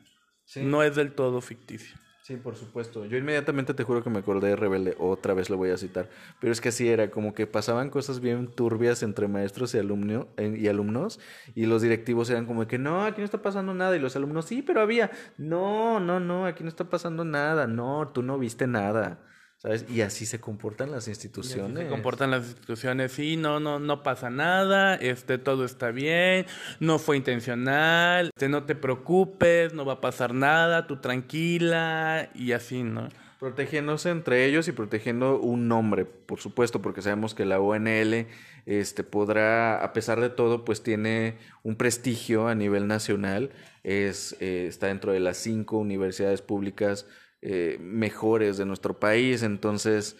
[0.56, 1.98] No es del todo ficticio.
[2.26, 3.06] Sí, por supuesto.
[3.06, 6.10] Yo inmediatamente te juro que me acordé de Rebelde, otra vez lo voy a citar.
[6.40, 10.28] Pero es que así era, como que pasaban cosas bien turbias entre maestros y, alumno,
[10.40, 11.20] y alumnos,
[11.54, 14.46] y los directivos eran como que no, aquí no está pasando nada, y los alumnos,
[14.46, 18.66] sí, pero había, no, no, no, aquí no está pasando nada, no, tú no viste
[18.66, 19.20] nada.
[19.66, 19.86] ¿Sabes?
[19.90, 21.86] Y así se comportan las instituciones.
[21.86, 26.46] se comportan las instituciones, sí, no, no, no pasa nada, este, todo está bien,
[26.80, 32.52] no fue intencional, este, no te preocupes, no va a pasar nada, tú tranquila, y
[32.52, 33.10] así, ¿no?
[33.40, 38.28] Protegiéndose entre ellos y protegiendo un nombre, por supuesto, porque sabemos que la ONL
[38.68, 43.50] este, podrá, a pesar de todo, pues tiene un prestigio a nivel nacional,
[43.84, 47.08] es, eh, está dentro de las cinco universidades públicas
[47.42, 49.44] eh, mejores de nuestro país.
[49.44, 50.18] Entonces,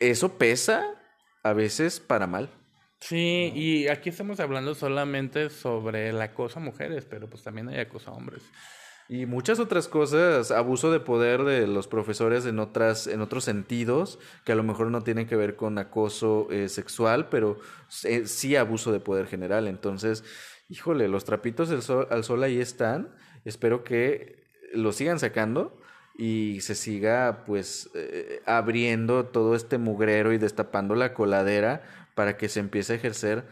[0.00, 0.84] eso pesa
[1.42, 2.50] a veces para mal.
[3.00, 7.80] Sí, y aquí estamos hablando solamente sobre el acoso a mujeres, pero pues también hay
[7.80, 8.42] acoso a hombres.
[9.08, 14.18] Y muchas otras cosas, abuso de poder de los profesores en otras, en otros sentidos,
[14.44, 17.58] que a lo mejor no tienen que ver con acoso eh, sexual, pero
[18.04, 19.66] eh, sí abuso de poder general.
[19.66, 20.24] Entonces,
[20.68, 23.14] híjole, los trapitos sol, al sol ahí están.
[23.44, 25.81] Espero que lo sigan sacando
[26.16, 31.82] y se siga pues eh, abriendo todo este mugrero y destapando la coladera
[32.14, 33.44] para que se empiece a ejercer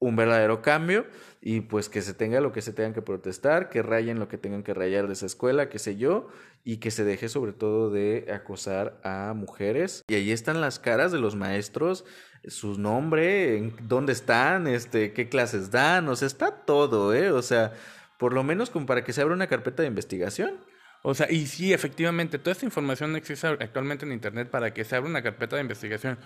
[0.00, 1.06] un verdadero cambio
[1.42, 4.38] y pues que se tenga lo que se tengan que protestar, que rayen lo que
[4.38, 6.28] tengan que rayar de esa escuela, qué sé yo,
[6.64, 10.02] y que se deje sobre todo de acosar a mujeres.
[10.08, 12.04] Y ahí están las caras de los maestros,
[12.46, 17.30] su nombre, dónde están, este, qué clases dan, o sea, está todo, ¿eh?
[17.30, 17.72] O sea,
[18.18, 20.58] por lo menos como para que se abra una carpeta de investigación.
[21.02, 24.96] O sea, y sí, efectivamente, toda esta información existe actualmente en Internet para que se
[24.96, 26.18] abra una carpeta de investigación.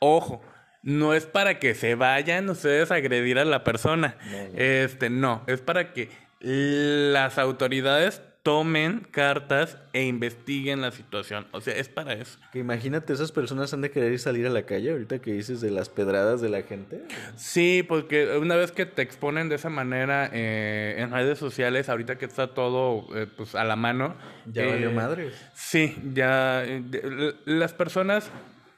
[0.00, 0.42] Ojo,
[0.82, 4.16] no es para que se vayan ustedes a agredir a la persona.
[4.54, 11.48] Este, no, es para que las autoridades tomen cartas e investiguen la situación.
[11.50, 12.38] O sea, es para eso.
[12.52, 15.60] Que imagínate, esas personas han de querer ir salir a la calle ahorita que dices
[15.60, 17.02] de las pedradas de la gente.
[17.34, 22.18] Sí, porque una vez que te exponen de esa manera eh, en redes sociales, ahorita
[22.18, 24.14] que está todo eh, pues a la mano.
[24.46, 25.34] Ya eh, valió madres.
[25.52, 26.62] Sí, ya.
[26.64, 28.30] eh, las personas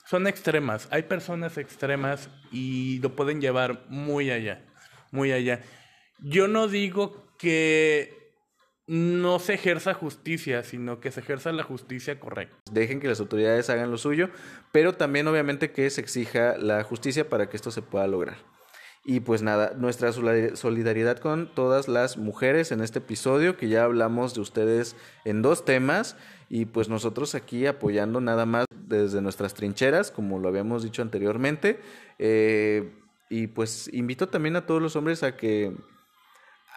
[0.06, 0.88] son extremas.
[0.90, 4.64] Hay personas extremas y lo pueden llevar muy allá.
[5.10, 5.60] Muy allá.
[6.20, 8.17] Yo no digo que
[8.88, 12.56] no se ejerza justicia, sino que se ejerza la justicia correcta.
[12.72, 14.30] Dejen que las autoridades hagan lo suyo,
[14.72, 18.38] pero también obviamente que se exija la justicia para que esto se pueda lograr.
[19.04, 23.84] Y pues nada, nuestra solidar- solidaridad con todas las mujeres en este episodio, que ya
[23.84, 26.16] hablamos de ustedes en dos temas,
[26.50, 31.78] y pues nosotros aquí apoyando nada más desde nuestras trincheras, como lo habíamos dicho anteriormente.
[32.18, 32.90] Eh,
[33.30, 35.74] y pues invito también a todos los hombres a que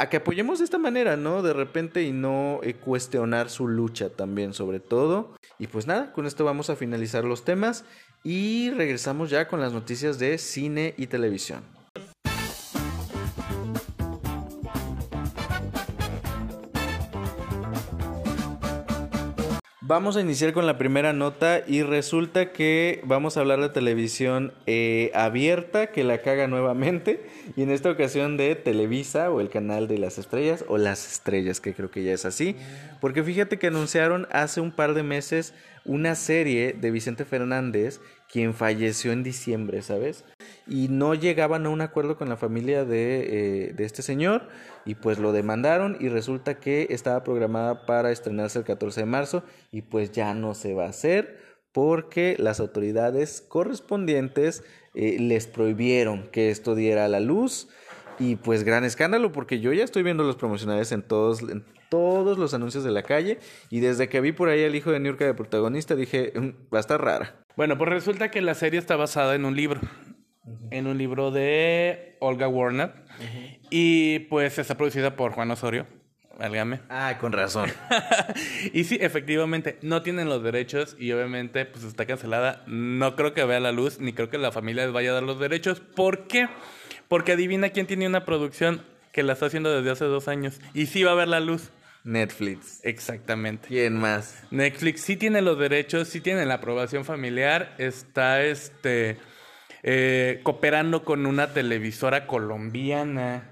[0.01, 1.43] a que apoyemos de esta manera, ¿no?
[1.43, 5.35] De repente y no eh, cuestionar su lucha también, sobre todo.
[5.59, 7.85] Y pues nada, con esto vamos a finalizar los temas
[8.23, 11.61] y regresamos ya con las noticias de cine y televisión.
[19.91, 24.53] Vamos a iniciar con la primera nota y resulta que vamos a hablar de televisión
[24.65, 29.89] eh, abierta que la caga nuevamente y en esta ocasión de Televisa o el canal
[29.89, 32.55] de las estrellas o las estrellas que creo que ya es así
[33.01, 37.99] porque fíjate que anunciaron hace un par de meses una serie de Vicente Fernández
[38.31, 40.23] quien falleció en diciembre, ¿sabes?
[40.71, 44.47] Y no llegaban a un acuerdo con la familia de, eh, de este señor
[44.85, 49.43] y pues lo demandaron y resulta que estaba programada para estrenarse el 14 de marzo
[49.69, 51.37] y pues ya no se va a hacer
[51.73, 54.63] porque las autoridades correspondientes
[54.93, 57.67] eh, les prohibieron que esto diera a la luz
[58.17, 62.37] y pues gran escándalo porque yo ya estoy viendo los promocionales en todos, en todos
[62.37, 65.25] los anuncios de la calle y desde que vi por ahí al hijo de Niurka
[65.25, 67.35] de protagonista dije, "Mm, va a estar rara.
[67.57, 69.81] Bueno, pues resulta que la serie está basada en un libro.
[70.71, 72.93] En un libro de Olga Warner.
[73.69, 75.85] Y pues está producida por Juan Osorio.
[76.37, 76.79] Válgame.
[76.89, 77.71] Ah, con razón.
[78.73, 82.63] y sí, efectivamente, no tienen los derechos y obviamente pues está cancelada.
[82.65, 85.23] No creo que vea la luz, ni creo que la familia les vaya a dar
[85.23, 85.81] los derechos.
[85.81, 86.49] ¿Por qué?
[87.07, 88.81] Porque adivina quién tiene una producción
[89.11, 90.59] que la está haciendo desde hace dos años.
[90.73, 91.69] Y sí va a ver la luz.
[92.03, 92.79] Netflix.
[92.83, 93.67] Exactamente.
[93.67, 94.43] ¿Quién más?
[94.49, 99.17] Netflix sí tiene los derechos, sí tiene la aprobación familiar, está este
[99.83, 103.43] eh, cooperando con una televisora colombiana.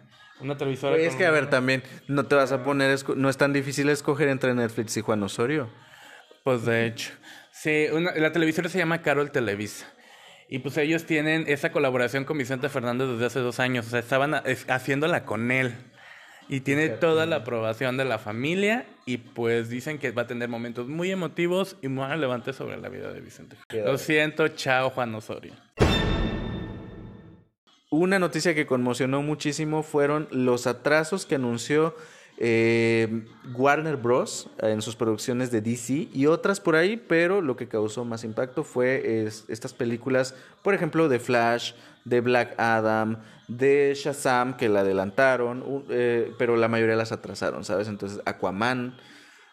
[0.41, 3.37] Una televisora Oye, es que a ver, también no te vas a poner, no es
[3.37, 5.69] tan difícil escoger entre Netflix y Juan Osorio.
[6.43, 7.11] Pues de hecho.
[7.51, 9.85] Sí, una- la televisora se llama Carol Televisa.
[10.47, 13.85] Y pues ellos tienen esa colaboración con Vicente Fernández desde hace dos años.
[13.87, 15.73] O sea, estaban a- es- haciéndola con él.
[16.47, 18.85] Y tiene toda la aprobación de la familia.
[19.05, 22.87] Y pues dicen que va a tener momentos muy emotivos y muy relevantes sobre la
[22.89, 23.57] vida de Vicente.
[23.69, 25.53] Lo siento, chao Juan Osorio.
[27.91, 31.95] Una noticia que conmocionó muchísimo fueron los atrasos que anunció
[32.41, 34.49] eh, Warner Bros.
[34.59, 38.63] en sus producciones de DC y otras por ahí, pero lo que causó más impacto
[38.63, 41.73] fue es- estas películas, por ejemplo, de Flash,
[42.05, 43.17] de Black Adam,
[43.49, 47.87] de Shazam, que la adelantaron, eh, pero la mayoría las atrasaron, ¿sabes?
[47.87, 48.95] Entonces, Aquaman.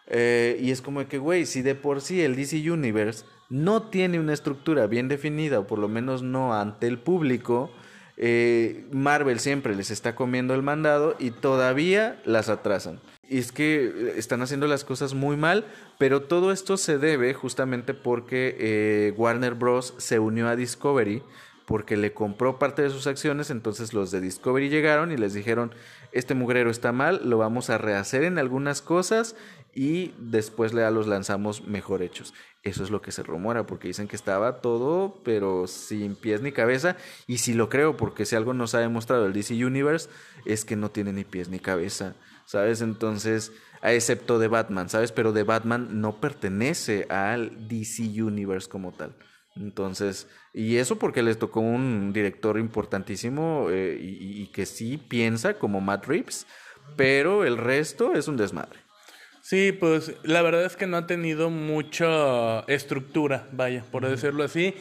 [0.09, 4.21] eh, y es como que, güey, si de por sí el DC Universe no tiene
[4.21, 7.69] una estructura bien definida, o por lo menos no ante el público,
[8.17, 12.99] eh, Marvel siempre les está comiendo el mandado y todavía las atrasan.
[13.29, 15.65] Y es que eh, están haciendo las cosas muy mal,
[15.99, 19.93] pero todo esto se debe justamente porque eh, Warner Bros.
[19.97, 21.21] se unió a Discovery
[21.65, 25.75] porque le compró parte de sus acciones, entonces los de Discovery llegaron y les dijeron,
[26.13, 29.35] este mugrero está mal, lo vamos a rehacer en algunas cosas
[29.75, 32.33] y después ya los lanzamos mejor hechos.
[32.63, 36.51] Eso es lo que se rumora, porque dicen que estaba todo, pero sin pies ni
[36.51, 40.09] cabeza, y si lo creo, porque si algo nos ha demostrado el DC Universe,
[40.45, 42.81] es que no tiene ni pies ni cabeza, ¿sabes?
[42.81, 43.53] Entonces,
[43.83, 45.11] excepto de Batman, ¿sabes?
[45.11, 49.15] Pero de Batman no pertenece al DC Universe como tal.
[49.55, 55.55] Entonces, y eso porque les tocó un director importantísimo eh, y, y que sí piensa
[55.55, 56.45] como Matt Reeves,
[56.95, 58.86] pero el resto es un desmadre.
[59.47, 64.73] Sí, pues la verdad es que no ha tenido mucha estructura, vaya, por decirlo así.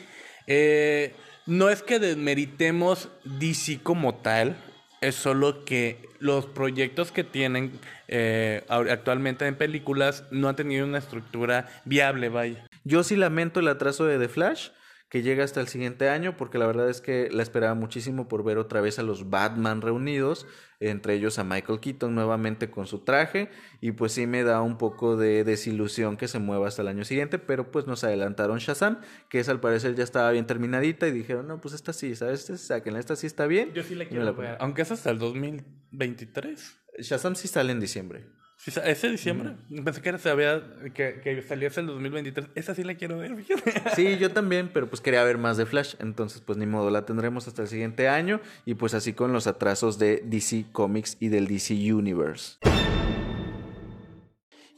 [0.48, 1.14] Eh,
[1.46, 3.08] no es que desmeritemos
[3.38, 4.56] DC como tal,
[5.00, 10.98] es solo que los proyectos que tienen eh, actualmente en películas no han tenido una
[10.98, 12.66] estructura viable, vaya.
[12.82, 14.70] Yo sí lamento el atraso de The Flash.
[15.08, 18.42] Que llega hasta el siguiente año, porque la verdad es que la esperaba muchísimo por
[18.42, 20.46] ver otra vez a los Batman reunidos,
[20.80, 23.48] entre ellos a Michael Keaton nuevamente con su traje,
[23.80, 27.04] y pues sí me da un poco de desilusión que se mueva hasta el año
[27.04, 31.12] siguiente, pero pues nos adelantaron Shazam, que es al parecer ya estaba bien terminadita, y
[31.12, 32.44] dijeron, no, pues esta sí, ¿sabes?
[32.44, 33.72] Sáquenla, esta sí está bien.
[33.72, 34.42] Yo sí la quiero pongo.
[34.42, 34.56] ver.
[34.60, 36.80] Aunque es hasta el 2023.
[36.98, 38.26] Shazam sí sale en diciembre.
[38.66, 39.52] Sí, ¿Ese diciembre?
[39.84, 40.60] Pensé que, era, se había,
[40.92, 42.48] que, que salía hasta el 2023.
[42.56, 43.72] Esa sí la quiero ver, fíjate.
[43.94, 47.06] Sí, yo también, pero pues quería ver más de Flash, entonces pues ni modo, la
[47.06, 51.28] tendremos hasta el siguiente año y pues así con los atrasos de DC Comics y
[51.28, 52.56] del DC Universe.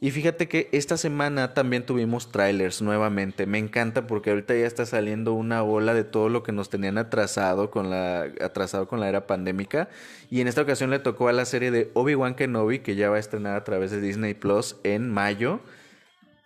[0.01, 3.45] Y fíjate que esta semana también tuvimos trailers nuevamente.
[3.45, 6.97] Me encanta porque ahorita ya está saliendo una ola de todo lo que nos tenían
[6.97, 9.89] atrasado con la atrasado con la era pandémica
[10.31, 13.17] y en esta ocasión le tocó a la serie de Obi-Wan Kenobi que ya va
[13.17, 15.59] a estrenar a través de Disney Plus en mayo.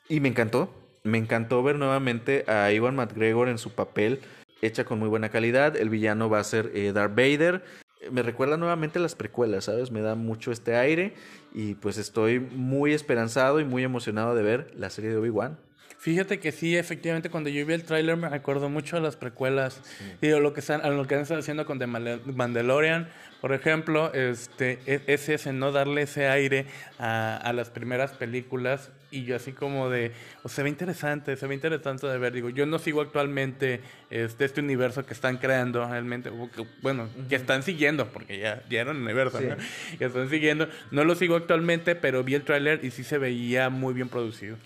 [0.10, 0.74] Y me encantó.
[1.04, 4.22] Me encantó ver nuevamente a Iwan McGregor en su papel,
[4.62, 5.76] hecha con muy buena calidad.
[5.76, 7.64] El villano va a ser eh, Darth Vader.
[8.10, 9.92] Me recuerda nuevamente las precuelas, ¿sabes?
[9.92, 11.14] Me da mucho este aire.
[11.54, 15.58] Y pues estoy muy esperanzado y muy emocionado de ver la serie de Obi-Wan.
[16.04, 19.82] Fíjate que sí, efectivamente, cuando yo vi el tráiler me recuerdo mucho a las precuelas.
[20.22, 23.08] Digo, lo que están, a lo que haciendo con The Mandalorian,
[23.40, 26.66] por ejemplo, este, e- es ese, no darle ese aire
[27.00, 28.92] a, a las primeras películas.
[29.16, 30.12] Y yo así como de,
[30.42, 32.34] o se ve interesante, se ve interesante de ver.
[32.34, 37.08] Digo, yo no sigo actualmente este, este universo que están creando realmente, o que- bueno,
[37.30, 39.56] que están siguiendo, porque ya, ya era un universo, ¿no?
[40.00, 40.68] Que están siguiendo.
[40.90, 44.58] No lo sigo actualmente, pero vi el tráiler y sí se veía muy bien producido.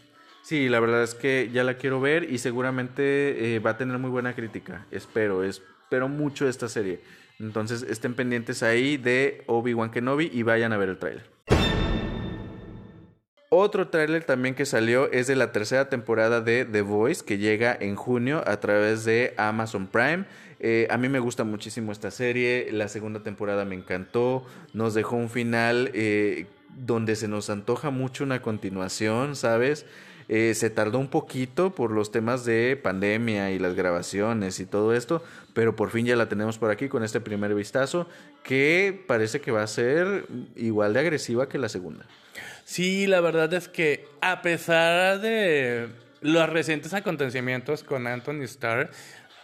[0.43, 3.98] Sí, la verdad es que ya la quiero ver y seguramente eh, va a tener
[3.98, 4.86] muy buena crítica.
[4.91, 7.02] Espero, espero mucho esta serie.
[7.38, 11.37] Entonces estén pendientes ahí de Obi-Wan Kenobi y vayan a ver el tráiler.
[13.60, 17.76] Otro tráiler también que salió es de la tercera temporada de The Voice que llega
[17.80, 20.26] en junio a través de Amazon Prime.
[20.60, 25.16] Eh, a mí me gusta muchísimo esta serie, la segunda temporada me encantó, nos dejó
[25.16, 26.45] un final eh,
[26.86, 29.88] donde se nos antoja mucho una continuación, ¿sabes?
[30.30, 34.93] Eh, se tardó un poquito por los temas de pandemia y las grabaciones y todo
[34.93, 35.24] esto,
[35.55, 38.08] pero por fin ya la tenemos por aquí con este primer vistazo
[38.43, 42.05] que parece que va a ser igual de agresiva que la segunda.
[42.68, 45.88] Sí, la verdad es que a pesar de
[46.20, 48.89] los recientes acontecimientos con Anthony Starr,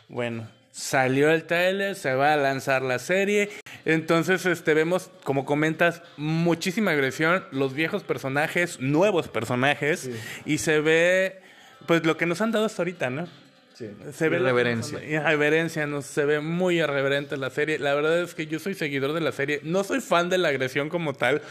[0.09, 3.47] bueno, salió el trailer, se va a lanzar la serie,
[3.85, 10.09] entonces este vemos, como comentas, muchísima agresión, los viejos personajes, nuevos personajes,
[10.45, 11.39] y se ve
[11.87, 13.27] pues lo que nos han dado hasta ahorita, ¿no?
[13.73, 15.03] Se ve la- Irreverencia.
[15.03, 17.79] Irreverencia, no se ve muy irreverente la serie.
[17.79, 19.61] La verdad es que yo soy seguidor de la serie.
[19.63, 21.41] No soy fan de la agresión como tal,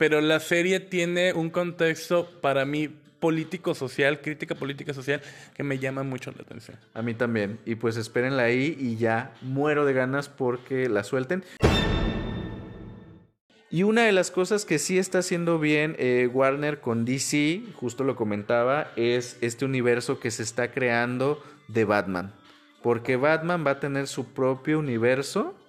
[0.00, 5.20] pero la serie tiene un contexto para mí político-social, crítica política-social,
[5.54, 6.78] que me llama mucho la atención.
[6.94, 7.58] A mí también.
[7.66, 11.44] Y pues espérenla ahí y ya muero de ganas porque la suelten.
[13.70, 18.02] Y una de las cosas que sí está haciendo bien eh, Warner con DC, justo
[18.02, 22.32] lo comentaba, es este universo que se está creando de Batman.
[22.82, 25.59] Porque Batman va a tener su propio universo,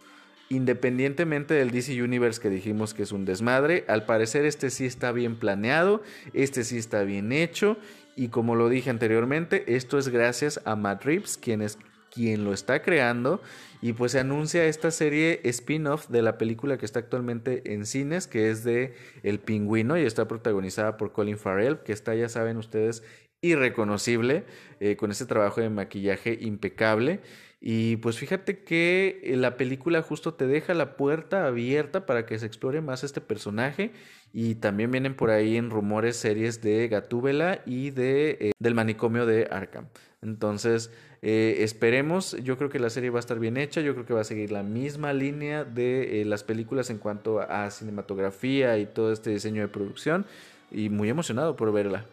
[0.51, 3.85] independientemente del DC Universe que dijimos que es un desmadre.
[3.87, 7.77] Al parecer este sí está bien planeado, este sí está bien hecho.
[8.17, 11.77] Y como lo dije anteriormente, esto es gracias a Matt Reeves, quien es
[12.13, 13.41] quien lo está creando.
[13.81, 18.27] Y pues se anuncia esta serie spin-off de la película que está actualmente en cines,
[18.27, 18.93] que es de
[19.23, 23.03] El Pingüino y está protagonizada por Colin Farrell, que está, ya saben ustedes,
[23.39, 24.43] irreconocible,
[24.81, 27.21] eh, con ese trabajo de maquillaje impecable.
[27.63, 32.39] Y pues fíjate que eh, la película justo te deja la puerta abierta para que
[32.39, 33.91] se explore más este personaje.
[34.33, 39.27] Y también vienen por ahí en rumores series de Gatúbela y de, eh, del manicomio
[39.27, 39.85] de Arkham.
[40.23, 40.89] Entonces,
[41.21, 42.35] eh, esperemos.
[42.43, 43.81] Yo creo que la serie va a estar bien hecha.
[43.81, 47.69] Yo creo que va a seguir la misma línea de las películas en cuanto a
[47.69, 50.25] cinematografía y todo este diseño de producción.
[50.71, 52.05] Y muy emocionado por verla.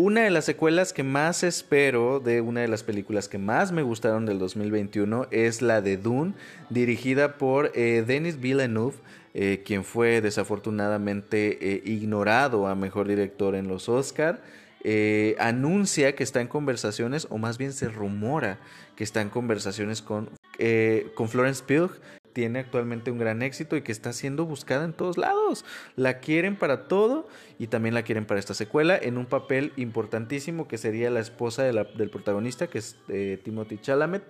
[0.00, 3.82] Una de las secuelas que más espero de una de las películas que más me
[3.82, 6.34] gustaron del 2021 es la de Dune,
[6.70, 8.94] dirigida por eh, Denis Villeneuve,
[9.34, 14.40] eh, quien fue desafortunadamente eh, ignorado a mejor director en los Oscar.
[15.40, 18.60] Anuncia que está en conversaciones, o más bien se rumora
[18.94, 20.30] que está en conversaciones con,
[21.16, 21.90] con Florence Pugh,
[22.32, 25.64] tiene actualmente un gran éxito y que está siendo buscada en todos lados.
[25.96, 30.68] La quieren para todo y también la quieren para esta secuela en un papel importantísimo
[30.68, 34.22] que sería la esposa del protagonista, que es eh, Timothy Chalamet.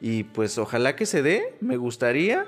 [0.00, 2.46] Y pues ojalá que se dé, me gustaría.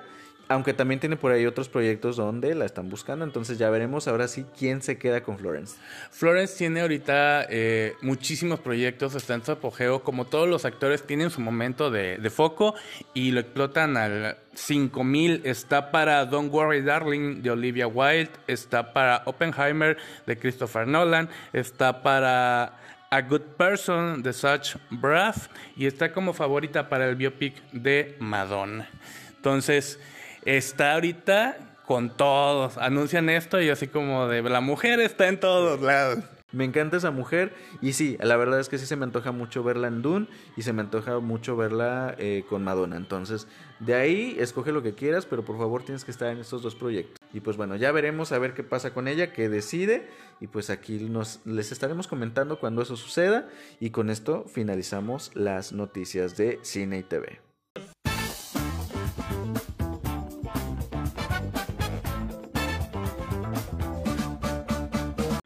[0.52, 4.28] Aunque también tiene por ahí otros proyectos donde la están buscando, entonces ya veremos ahora
[4.28, 5.76] sí quién se queda con Florence.
[6.10, 11.30] Florence tiene ahorita eh, muchísimos proyectos, está en su apogeo, como todos los actores tienen
[11.30, 12.74] su momento de, de foco
[13.14, 15.42] y lo explotan al 5000.
[15.44, 19.96] Está para Don't Worry Darling de Olivia Wilde, está para Oppenheimer
[20.26, 22.78] de Christopher Nolan, está para
[23.10, 28.88] A Good Person de Such Braff y está como favorita para el biopic de Madonna.
[29.36, 29.98] Entonces,
[30.44, 32.78] está ahorita con todos.
[32.78, 36.24] Anuncian esto y así como de la mujer está en todos lados.
[36.52, 39.64] Me encanta esa mujer y sí, la verdad es que sí se me antoja mucho
[39.64, 42.96] verla en Dune y se me antoja mucho verla eh, con Madonna.
[42.96, 43.48] Entonces,
[43.80, 46.74] de ahí escoge lo que quieras, pero por favor tienes que estar en estos dos
[46.74, 47.16] proyectos.
[47.32, 50.08] Y pues bueno, ya veremos a ver qué pasa con ella, qué decide
[50.40, 53.48] y pues aquí nos, les estaremos comentando cuando eso suceda
[53.80, 57.51] y con esto finalizamos las noticias de Cine y TV.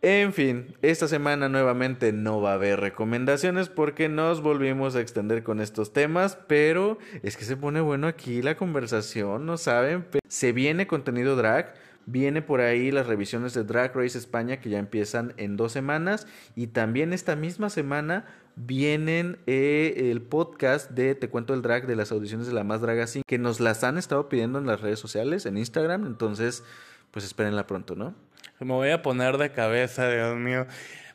[0.08, 5.42] En fin, esta semana nuevamente no va a haber recomendaciones porque nos volvimos a extender
[5.42, 10.06] con estos temas, pero es que se pone bueno aquí la conversación, ¿no saben?
[10.28, 11.74] Se viene contenido drag,
[12.06, 16.28] viene por ahí las revisiones de Drag Race España que ya empiezan en dos semanas
[16.54, 21.96] y también esta misma semana vienen eh, el podcast de Te Cuento el Drag de
[21.96, 24.80] las audiciones de la Más Drag Así que nos las han estado pidiendo en las
[24.80, 26.62] redes sociales, en Instagram, entonces
[27.10, 28.14] pues espérenla pronto, ¿no?
[28.60, 30.66] Me voy a poner de cabeza, Dios mío.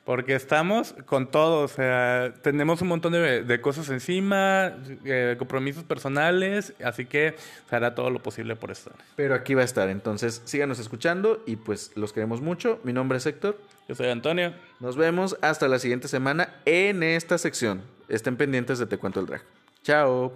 [0.03, 4.73] Porque estamos con todo, o sea, tenemos un montón de, cosas encima,
[5.05, 7.35] eh, compromisos personales, así que
[7.69, 8.93] se hará todo lo posible por estar.
[9.15, 12.79] Pero aquí va a estar, entonces síganos escuchando y pues los queremos mucho.
[12.83, 13.59] Mi nombre es Héctor.
[13.87, 14.53] Yo soy Antonio.
[14.79, 17.83] Nos vemos hasta la siguiente semana en esta sección.
[18.09, 19.43] Estén pendientes de Te Cuento el Drag.
[19.83, 20.33] Chao.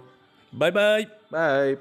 [0.52, 1.08] Bye bye.
[1.30, 1.78] Bye.